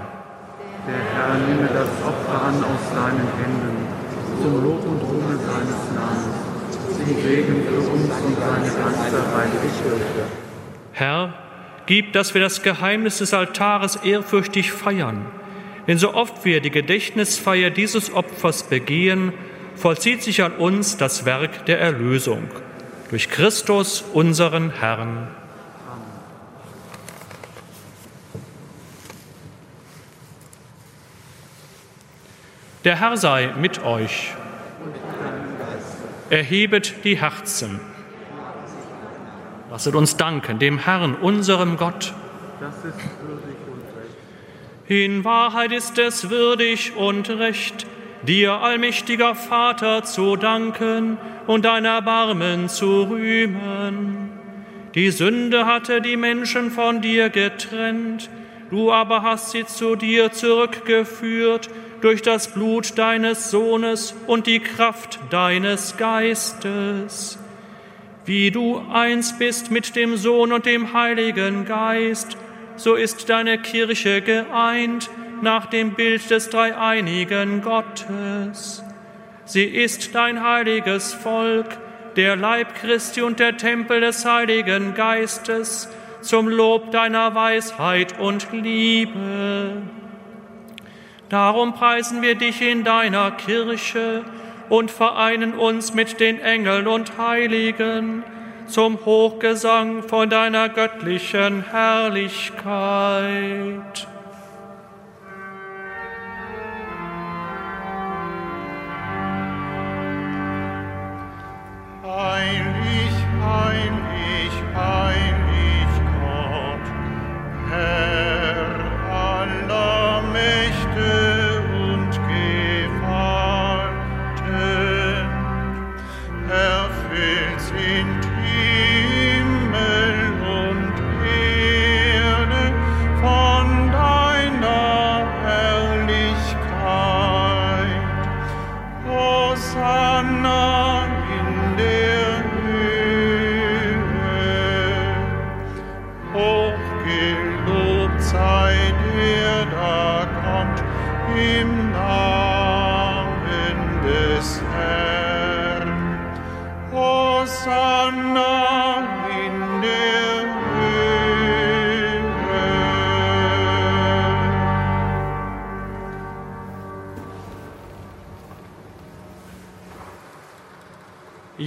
Der 0.86 0.94
Herr 0.94 1.38
nehme 1.38 1.70
das 1.72 1.88
Opfer 2.06 2.42
an 2.48 2.62
aus 2.62 2.94
seinen 2.94 3.26
Händen, 3.40 3.88
zum 4.42 4.62
Lob 4.62 4.84
und 4.84 5.00
Ruhme 5.00 5.38
seines 5.38 5.90
Namens, 5.94 6.36
zum 6.86 7.22
Segen 7.22 7.64
für 7.66 7.78
uns 7.78 8.10
und 8.10 8.36
seine 8.38 8.84
ganze 8.84 9.34
Heilige 9.34 10.28
Herr, 10.92 11.32
gib, 11.86 12.12
dass 12.12 12.34
wir 12.34 12.42
das 12.42 12.62
Geheimnis 12.62 13.16
des 13.16 13.32
Altares 13.32 13.96
ehrfürchtig 13.96 14.70
feiern. 14.70 15.24
Denn 15.86 15.96
so 15.96 16.12
oft 16.12 16.44
wir 16.44 16.60
die 16.60 16.70
Gedächtnisfeier 16.70 17.70
dieses 17.70 18.12
Opfers 18.12 18.64
begehen, 18.64 19.32
vollzieht 19.76 20.22
sich 20.22 20.42
an 20.42 20.52
uns 20.52 20.98
das 20.98 21.24
Werk 21.24 21.64
der 21.64 21.80
Erlösung. 21.80 22.50
Durch 23.12 23.28
Christus, 23.28 24.02
unseren 24.14 24.70
Herrn. 24.70 25.28
Der 32.84 32.98
Herr 32.98 33.18
sei 33.18 33.52
mit 33.58 33.84
euch. 33.84 34.32
Erhebet 36.30 37.04
die 37.04 37.20
Herzen. 37.20 37.80
Lasset 39.70 39.94
uns 39.94 40.16
danken 40.16 40.58
dem 40.58 40.78
Herrn, 40.78 41.14
unserem 41.14 41.76
Gott. 41.76 42.14
In 44.88 45.22
Wahrheit 45.22 45.72
ist 45.72 45.98
es 45.98 46.30
würdig 46.30 46.96
und 46.96 47.28
recht, 47.28 47.86
dir, 48.22 48.54
allmächtiger 48.54 49.34
Vater, 49.34 50.02
zu 50.02 50.36
danken 50.36 51.18
und 51.47 51.64
dein 51.64 51.84
Erbarmen 51.84 52.68
zu 52.68 53.03
rühmen. 53.05 54.30
Die 54.95 55.11
Sünde 55.11 55.66
hatte 55.66 56.01
die 56.01 56.16
Menschen 56.16 56.70
von 56.70 57.01
dir 57.01 57.30
getrennt, 57.30 58.28
du 58.70 58.93
aber 58.93 59.22
hast 59.22 59.51
sie 59.51 59.64
zu 59.64 59.97
dir 59.97 60.32
zurückgeführt 60.32 61.70
durch 62.03 62.20
das 62.20 62.53
Blut 62.53 62.99
deines 62.99 63.51
Sohnes 63.51 64.14
und 64.26 64.47
die 64.47 64.61
Kraft 64.61 65.18
deines 65.30 65.97
Geistes. 65.97 67.38
Wie 68.24 68.51
du 68.51 68.82
eins 68.93 69.38
bist 69.38 69.70
mit 69.70 69.97
dem 69.97 70.16
Sohn 70.16 70.53
und 70.53 70.66
dem 70.66 70.93
Heiligen 70.93 71.64
Geist, 71.64 72.36
so 72.76 72.95
ist 72.95 73.28
deine 73.28 73.59
Kirche 73.59 74.20
geeint 74.20 75.11
nach 75.43 75.66
dem 75.66 75.95
Bild 75.95 76.30
des 76.30 76.51
dreieinigen 76.51 77.62
Gottes. 77.62 78.82
Sie 79.53 79.64
ist 79.64 80.14
dein 80.14 80.42
heiliges 80.42 81.12
Volk, 81.12 81.66
der 82.16 82.36
Leib 82.36 82.74
Christi 82.74 83.20
und 83.20 83.38
der 83.38 83.59
Tempel 83.59 84.00
des 84.00 84.24
Heiligen 84.24 84.94
Geistes, 84.94 85.90
zum 86.22 86.48
Lob 86.48 86.90
deiner 86.90 87.34
Weisheit 87.34 88.18
und 88.18 88.50
Liebe. 88.50 89.82
Darum 91.28 91.74
preisen 91.74 92.22
wir 92.22 92.34
dich 92.34 92.62
in 92.62 92.82
deiner 92.82 93.30
Kirche 93.32 94.24
und 94.70 94.90
vereinen 94.90 95.53
uns 95.53 95.92
mit 95.92 96.18
den 96.18 96.40
Engeln 96.40 96.86
und 96.86 97.18
Heiligen 97.18 98.24
zum 98.68 99.05
Hochgesang 99.05 100.03
von 100.03 100.30
deiner 100.30 100.70
göttlichen 100.70 101.66
Herrlichkeit. 101.70 104.07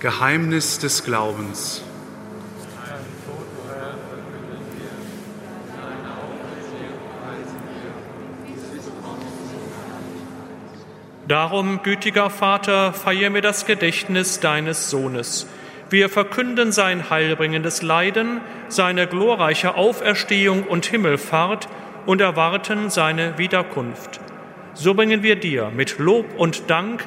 Geheimnis 0.00 0.78
des 0.78 1.04
Glaubens. 1.04 1.82
Darum, 11.28 11.82
gütiger 11.82 12.30
Vater, 12.30 12.94
feier 12.94 13.28
mir 13.28 13.42
das 13.42 13.66
Gedächtnis 13.66 14.40
deines 14.40 14.88
Sohnes, 14.88 15.46
Wir 15.90 16.08
verkünden 16.08 16.70
sein 16.72 17.10
heilbringendes 17.10 17.82
Leiden, 17.82 18.40
seine 18.68 19.08
glorreiche 19.08 19.74
Auferstehung 19.74 20.62
und 20.62 20.86
Himmelfahrt 20.86 21.68
und 22.06 22.20
erwarten 22.20 22.90
seine 22.90 23.36
Wiederkunft. 23.38 24.20
So 24.72 24.94
bringen 24.94 25.24
wir 25.24 25.34
dir 25.36 25.70
mit 25.74 25.98
Lob 25.98 26.26
und 26.38 26.70
Dank 26.70 27.06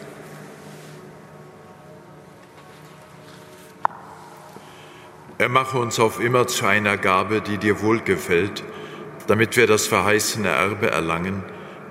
Er 5.41 5.49
mache 5.49 5.79
uns 5.79 5.99
auf 5.99 6.19
immer 6.19 6.45
zu 6.45 6.67
einer 6.67 6.97
Gabe, 6.97 7.41
die 7.41 7.57
dir 7.57 7.81
wohlgefällt, 7.81 8.63
damit 9.25 9.57
wir 9.57 9.65
das 9.65 9.87
verheißene 9.87 10.47
Erbe 10.47 10.91
erlangen 10.91 11.41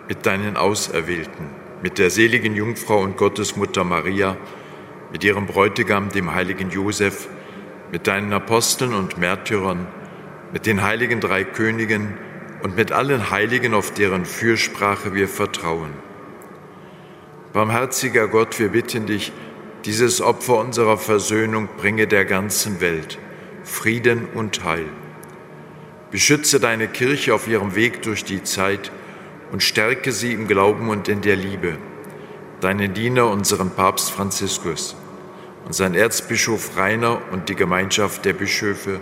mit 0.06 0.24
deinen 0.24 0.56
Auserwählten, 0.56 1.46
mit 1.82 1.98
der 1.98 2.10
seligen 2.10 2.54
Jungfrau 2.54 3.00
und 3.00 3.16
Gottesmutter 3.16 3.82
Maria, 3.82 4.36
mit 5.10 5.24
ihrem 5.24 5.46
Bräutigam, 5.46 6.10
dem 6.10 6.32
heiligen 6.32 6.70
Josef, 6.70 7.26
mit 7.90 8.06
deinen 8.06 8.32
Aposteln 8.32 8.94
und 8.94 9.18
Märtyrern, 9.18 9.88
mit 10.52 10.64
den 10.64 10.84
heiligen 10.84 11.18
drei 11.18 11.42
Königen 11.42 12.16
und 12.62 12.76
mit 12.76 12.92
allen 12.92 13.32
Heiligen, 13.32 13.74
auf 13.74 13.92
deren 13.92 14.26
Fürsprache 14.26 15.12
wir 15.12 15.26
vertrauen. 15.26 15.90
Barmherziger 17.52 18.28
Gott, 18.28 18.60
wir 18.60 18.68
bitten 18.68 19.06
dich, 19.06 19.32
dieses 19.86 20.20
Opfer 20.20 20.58
unserer 20.58 20.98
Versöhnung 20.98 21.68
bringe 21.78 22.06
der 22.06 22.24
ganzen 22.24 22.80
Welt 22.80 23.18
Frieden 23.70 24.26
und 24.34 24.64
Heil. 24.64 24.86
Beschütze 26.10 26.60
deine 26.60 26.88
Kirche 26.88 27.34
auf 27.34 27.46
ihrem 27.46 27.74
Weg 27.74 28.02
durch 28.02 28.24
die 28.24 28.42
Zeit 28.42 28.90
und 29.52 29.62
stärke 29.62 30.12
sie 30.12 30.32
im 30.32 30.48
Glauben 30.48 30.88
und 30.88 31.08
in 31.08 31.22
der 31.22 31.36
Liebe. 31.36 31.78
Deinen 32.60 32.92
Diener, 32.92 33.30
unseren 33.30 33.70
Papst 33.70 34.10
Franziskus, 34.10 34.96
unseren 35.64 35.94
Erzbischof 35.94 36.76
Rainer 36.76 37.22
und 37.30 37.48
die 37.48 37.54
Gemeinschaft 37.54 38.24
der 38.24 38.32
Bischöfe, 38.34 39.00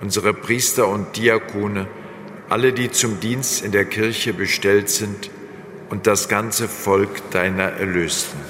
unsere 0.00 0.32
Priester 0.32 0.88
und 0.88 1.16
Diakone, 1.16 1.86
alle, 2.48 2.72
die 2.72 2.90
zum 2.90 3.20
Dienst 3.20 3.62
in 3.64 3.72
der 3.72 3.84
Kirche 3.84 4.32
bestellt 4.32 4.88
sind 4.88 5.30
und 5.90 6.06
das 6.06 6.28
ganze 6.28 6.68
Volk 6.68 7.30
deiner 7.32 7.64
Erlösten. 7.64 8.40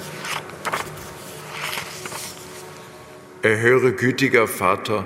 Erhöre, 3.41 3.91
gütiger 3.91 4.47
Vater, 4.47 5.05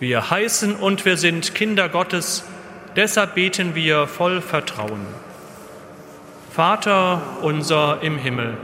Wir 0.00 0.30
heißen 0.30 0.76
und 0.76 1.04
wir 1.04 1.16
sind 1.16 1.56
Kinder 1.56 1.88
Gottes, 1.88 2.48
deshalb 2.94 3.34
beten 3.34 3.74
wir 3.74 4.06
voll 4.06 4.40
Vertrauen. 4.40 5.04
Vater 6.52 7.20
unser 7.42 7.98
im 8.02 8.16
Himmel, 8.16 8.56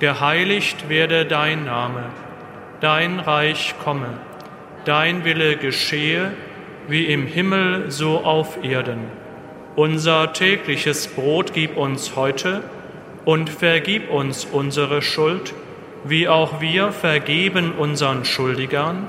geheiligt 0.00 0.90
werde 0.90 1.24
dein 1.24 1.64
Name, 1.64 2.04
dein 2.80 3.20
Reich 3.20 3.74
komme, 3.82 4.18
dein 4.84 5.24
Wille 5.24 5.56
geschehe, 5.56 6.32
wie 6.88 7.06
im 7.06 7.26
Himmel 7.26 7.90
so 7.90 8.18
auf 8.22 8.62
Erden. 8.62 8.98
Unser 9.76 10.34
tägliches 10.34 11.08
Brot 11.08 11.54
gib 11.54 11.78
uns 11.78 12.16
heute 12.16 12.62
und 13.24 13.48
vergib 13.48 14.10
uns 14.10 14.44
unsere 14.44 15.00
Schuld, 15.00 15.54
wie 16.04 16.28
auch 16.28 16.60
wir 16.60 16.92
vergeben 16.92 17.72
unseren 17.72 18.26
Schuldigern 18.26 19.08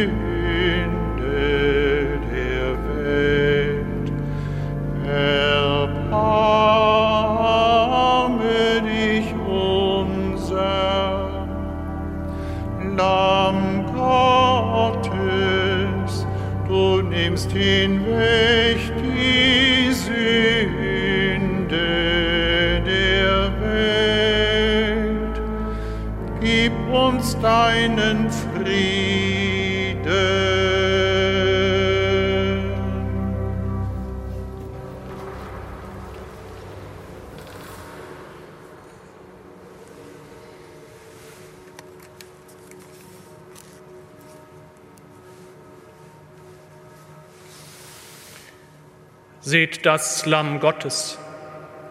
Das 49.83 50.27
Lamm 50.27 50.59
Gottes, 50.59 51.17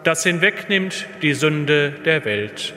das 0.04 0.22
hinwegnimmt 0.22 1.06
die 1.22 1.34
Sünde 1.34 1.90
der 1.90 2.24
Welt. 2.24 2.72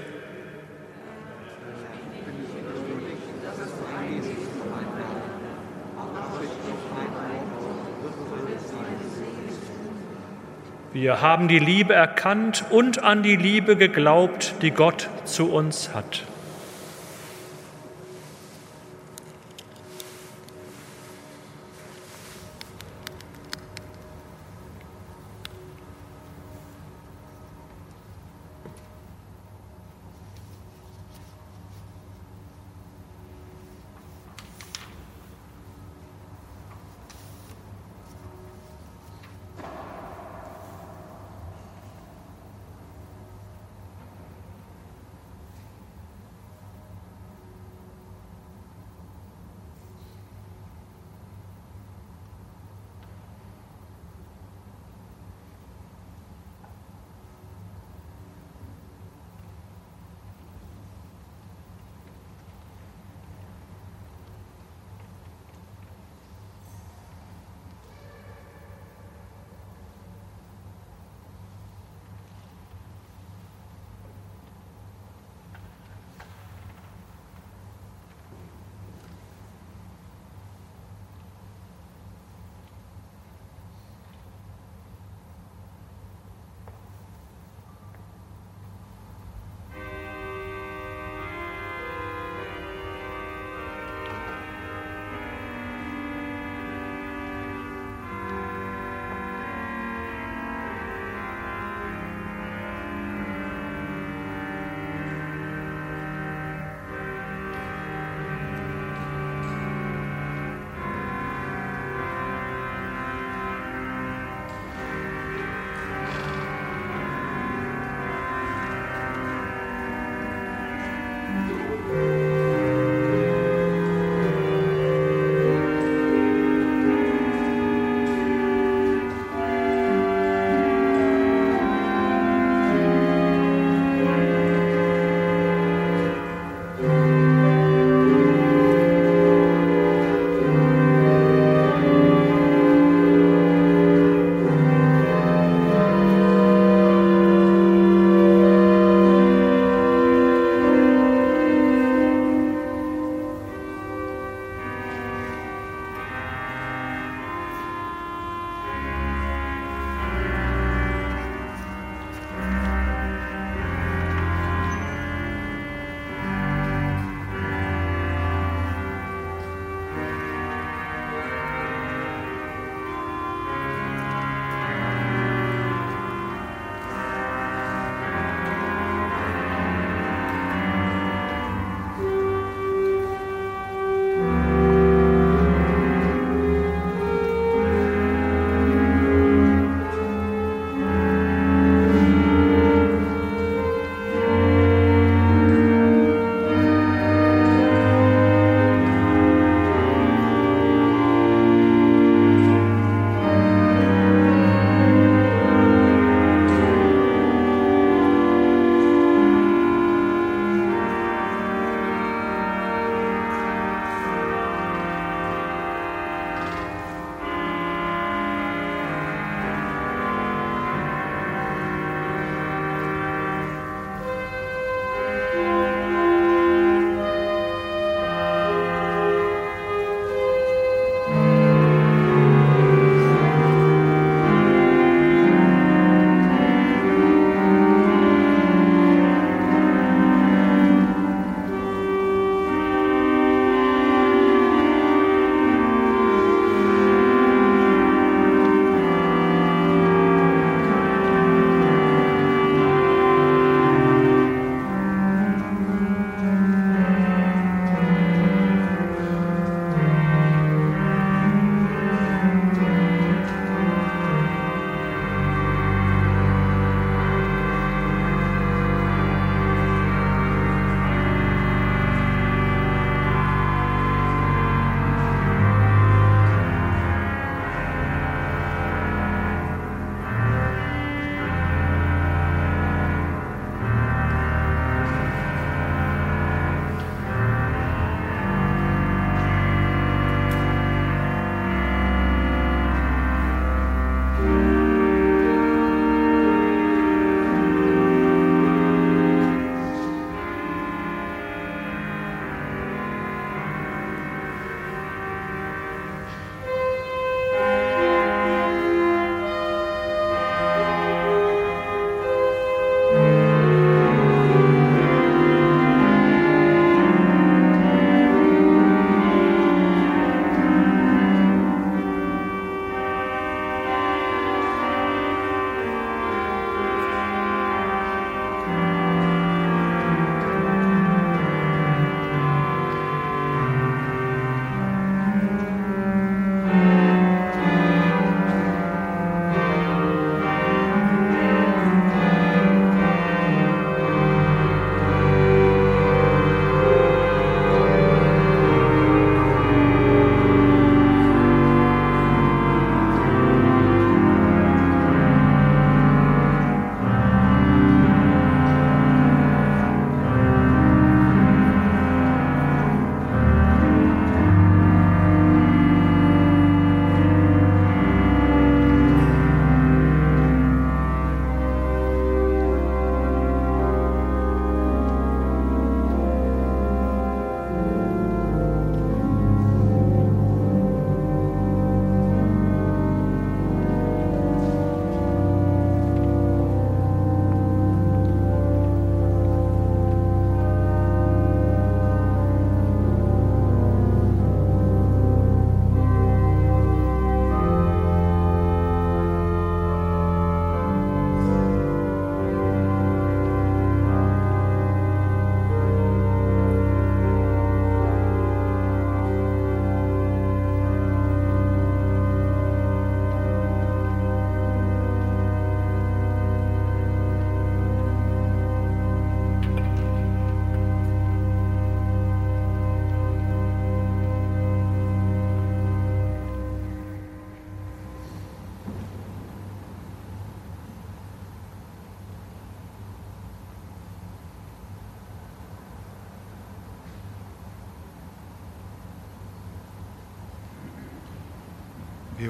Wir 10.94 11.22
haben 11.22 11.48
die 11.48 11.60
Liebe 11.60 11.94
erkannt 11.94 12.66
und 12.72 13.04
an 13.04 13.22
die 13.22 13.36
Liebe 13.36 13.76
geglaubt, 13.76 14.56
die 14.64 14.72
Gott 14.72 15.10
zu 15.26 15.52
uns 15.52 15.94
hat. 15.94 16.24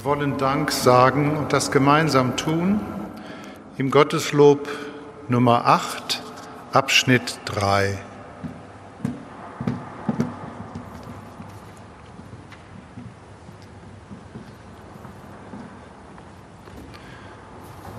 Wir 0.03 0.09
wollen 0.09 0.37
Dank 0.37 0.69
sagen 0.73 1.37
und 1.37 1.53
das 1.53 1.71
gemeinsam 1.71 2.35
tun 2.35 2.81
im 3.77 3.89
Gotteslob 3.89 4.67
Nummer 5.29 5.65
8, 5.65 6.21
Abschnitt 6.73 7.39
3. 7.45 7.97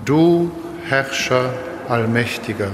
Du, 0.05 0.51
Herrscher, 0.83 1.51
Allmächtiger, 1.89 2.69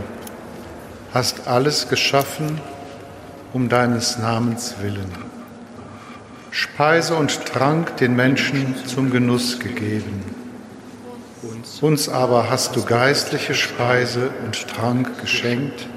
hast 1.14 1.48
alles 1.48 1.88
geschaffen 1.88 2.60
um 3.54 3.70
deines 3.70 4.18
Namens 4.18 4.76
willen. 4.82 5.41
Speise 6.52 7.16
und 7.16 7.46
Trank 7.46 7.96
den 7.98 8.16
Menschen 8.16 8.76
zum 8.86 9.10
Genuss 9.10 9.60
gegeben. 9.60 10.22
Uns 11.80 12.10
aber 12.10 12.50
hast 12.50 12.76
du 12.76 12.84
geistliche 12.84 13.56
Speise 13.56 14.30
und 14.46 14.68
Trank 14.68 15.22
geschenkt 15.22 15.88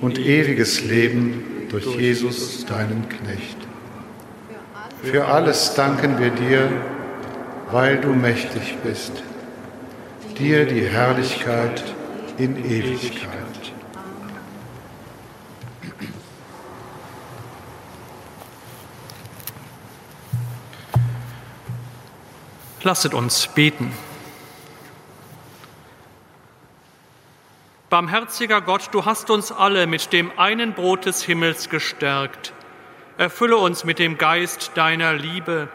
und 0.00 0.18
ewiges 0.18 0.82
Leben 0.84 1.44
durch 1.68 1.86
Jesus, 1.96 2.64
deinen 2.64 3.06
Knecht. 3.08 3.56
Für 5.02 5.26
alles 5.26 5.74
danken 5.74 6.18
wir 6.18 6.30
dir, 6.30 6.70
weil 7.70 7.98
du 7.98 8.08
mächtig 8.08 8.76
bist. 8.82 9.12
Dir 10.38 10.64
die 10.64 10.86
Herrlichkeit 10.86 11.84
in 12.38 12.56
Ewigkeit. 12.64 13.43
Lasset 22.84 23.14
uns 23.14 23.48
beten. 23.48 23.90
Barmherziger 27.88 28.60
Gott, 28.60 28.90
du 28.92 29.06
hast 29.06 29.30
uns 29.30 29.50
alle 29.52 29.86
mit 29.86 30.12
dem 30.12 30.30
einen 30.38 30.74
Brot 30.74 31.06
des 31.06 31.22
Himmels 31.22 31.70
gestärkt. 31.70 32.52
Erfülle 33.16 33.56
uns 33.56 33.84
mit 33.84 33.98
dem 33.98 34.18
Geist 34.18 34.72
deiner 34.74 35.14
Liebe, 35.14 35.68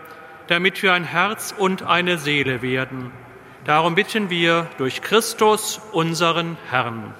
damit 0.48 0.84
wir 0.84 0.94
ein 0.94 1.04
Herz 1.04 1.52
und 1.58 1.82
eine 1.82 2.20
Seele 2.20 2.62
werden. 2.62 3.12
Darum 3.66 3.96
bitten 3.96 4.30
wir 4.30 4.68
durch 4.78 5.02
Christus, 5.02 5.82
unseren 5.92 6.58
Herrn. 6.70 7.16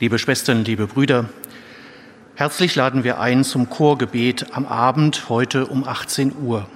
Liebe 0.00 0.18
Schwestern, 0.18 0.64
liebe 0.64 0.86
Brüder, 0.86 1.28
Herzlich 2.38 2.74
laden 2.76 3.02
wir 3.02 3.18
ein 3.18 3.42
zum 3.42 3.68
Chorgebet 3.68 4.52
am 4.52 4.64
Abend 4.64 5.28
heute 5.28 5.66
um 5.66 5.82
18 5.82 6.36
Uhr. 6.40 6.68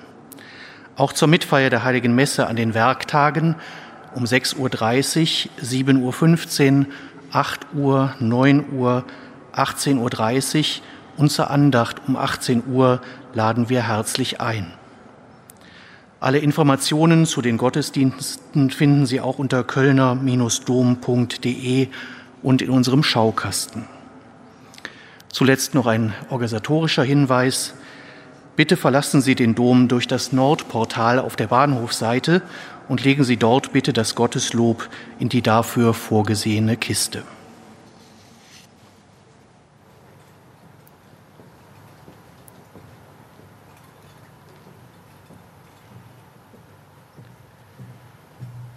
Auch 0.97 1.13
zur 1.13 1.29
Mitfeier 1.29 1.71
der 1.71 1.85
Heiligen 1.85 2.17
Messe 2.17 2.49
an 2.49 2.57
den 2.57 2.75
Werktagen 2.75 3.55
um 4.17 4.25
6.30 4.25 4.59
Uhr, 4.59 4.71
7.15 5.63 6.81
Uhr, 6.81 6.87
8 7.31 7.61
Uhr, 7.75 8.13
9 8.19 8.73
Uhr, 8.73 9.05
18.30 9.55 10.59
Uhr 10.59 10.65
und 11.19 11.31
zur 11.31 11.49
Andacht 11.49 12.03
um 12.09 12.17
18 12.17 12.65
Uhr 12.67 13.01
laden 13.33 13.69
wir 13.69 13.87
herzlich 13.87 14.41
ein. 14.41 14.67
Alle 16.19 16.39
Informationen 16.39 17.25
zu 17.25 17.41
den 17.41 17.57
Gottesdiensten 17.57 18.71
finden 18.71 19.07
Sie 19.07 19.21
auch 19.21 19.39
unter 19.39 19.63
kölner-dom.de 19.63 21.89
und 22.43 22.63
in 22.63 22.71
unserem 22.71 23.05
Schaukasten. 23.05 24.02
Zuletzt 25.33 25.75
noch 25.75 25.87
ein 25.87 26.13
organisatorischer 26.29 27.03
Hinweis. 27.03 27.73
Bitte 28.55 28.77
verlassen 28.77 29.23
Sie 29.23 29.35
den 29.35 29.55
Dom 29.55 29.89
durch 29.89 30.07
das 30.07 30.31
Nordportal 30.31 31.19
auf 31.19 31.37
der 31.37 31.47
Bahnhofseite 31.47 32.43
und 32.87 33.03
legen 33.03 33.25
Sie 33.25 33.39
dort 33.39 33.73
bitte 33.73 33.95
das 33.95 34.15
Gotteslob 34.15 34.91
in 35.19 35.31
die 35.31 35.41
dafür 35.41 35.95
vorgesehene 35.95 36.77
Kiste. 36.77 37.23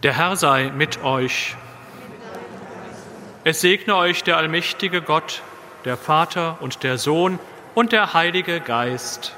Der 0.04 0.16
Herr 0.16 0.38
sei 0.38 0.72
mit 0.74 1.04
euch. 1.04 1.58
Es 3.44 3.60
segne 3.60 3.98
euch 3.98 4.24
der 4.24 4.38
allmächtige 4.38 5.02
Gott, 5.02 5.42
der 5.86 5.98
Vater 5.98 6.58
und 6.62 6.84
der 6.84 6.98
Sohn 6.98 7.40
und 7.76 7.92
der 7.92 8.14
Heilige 8.14 8.60
Geist. 8.60 9.36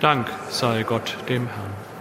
Dank 0.00 0.28
sei 0.48 0.82
Gott 0.84 1.16
dem 1.28 1.46
Herrn. 1.46 1.91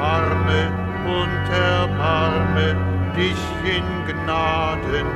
erbarme 0.00 0.72
und 1.04 1.52
erbarme 1.52 2.74
dich 3.14 3.36
in 3.64 3.84
Gnaden 4.06 5.06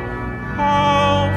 auf. 0.58 1.33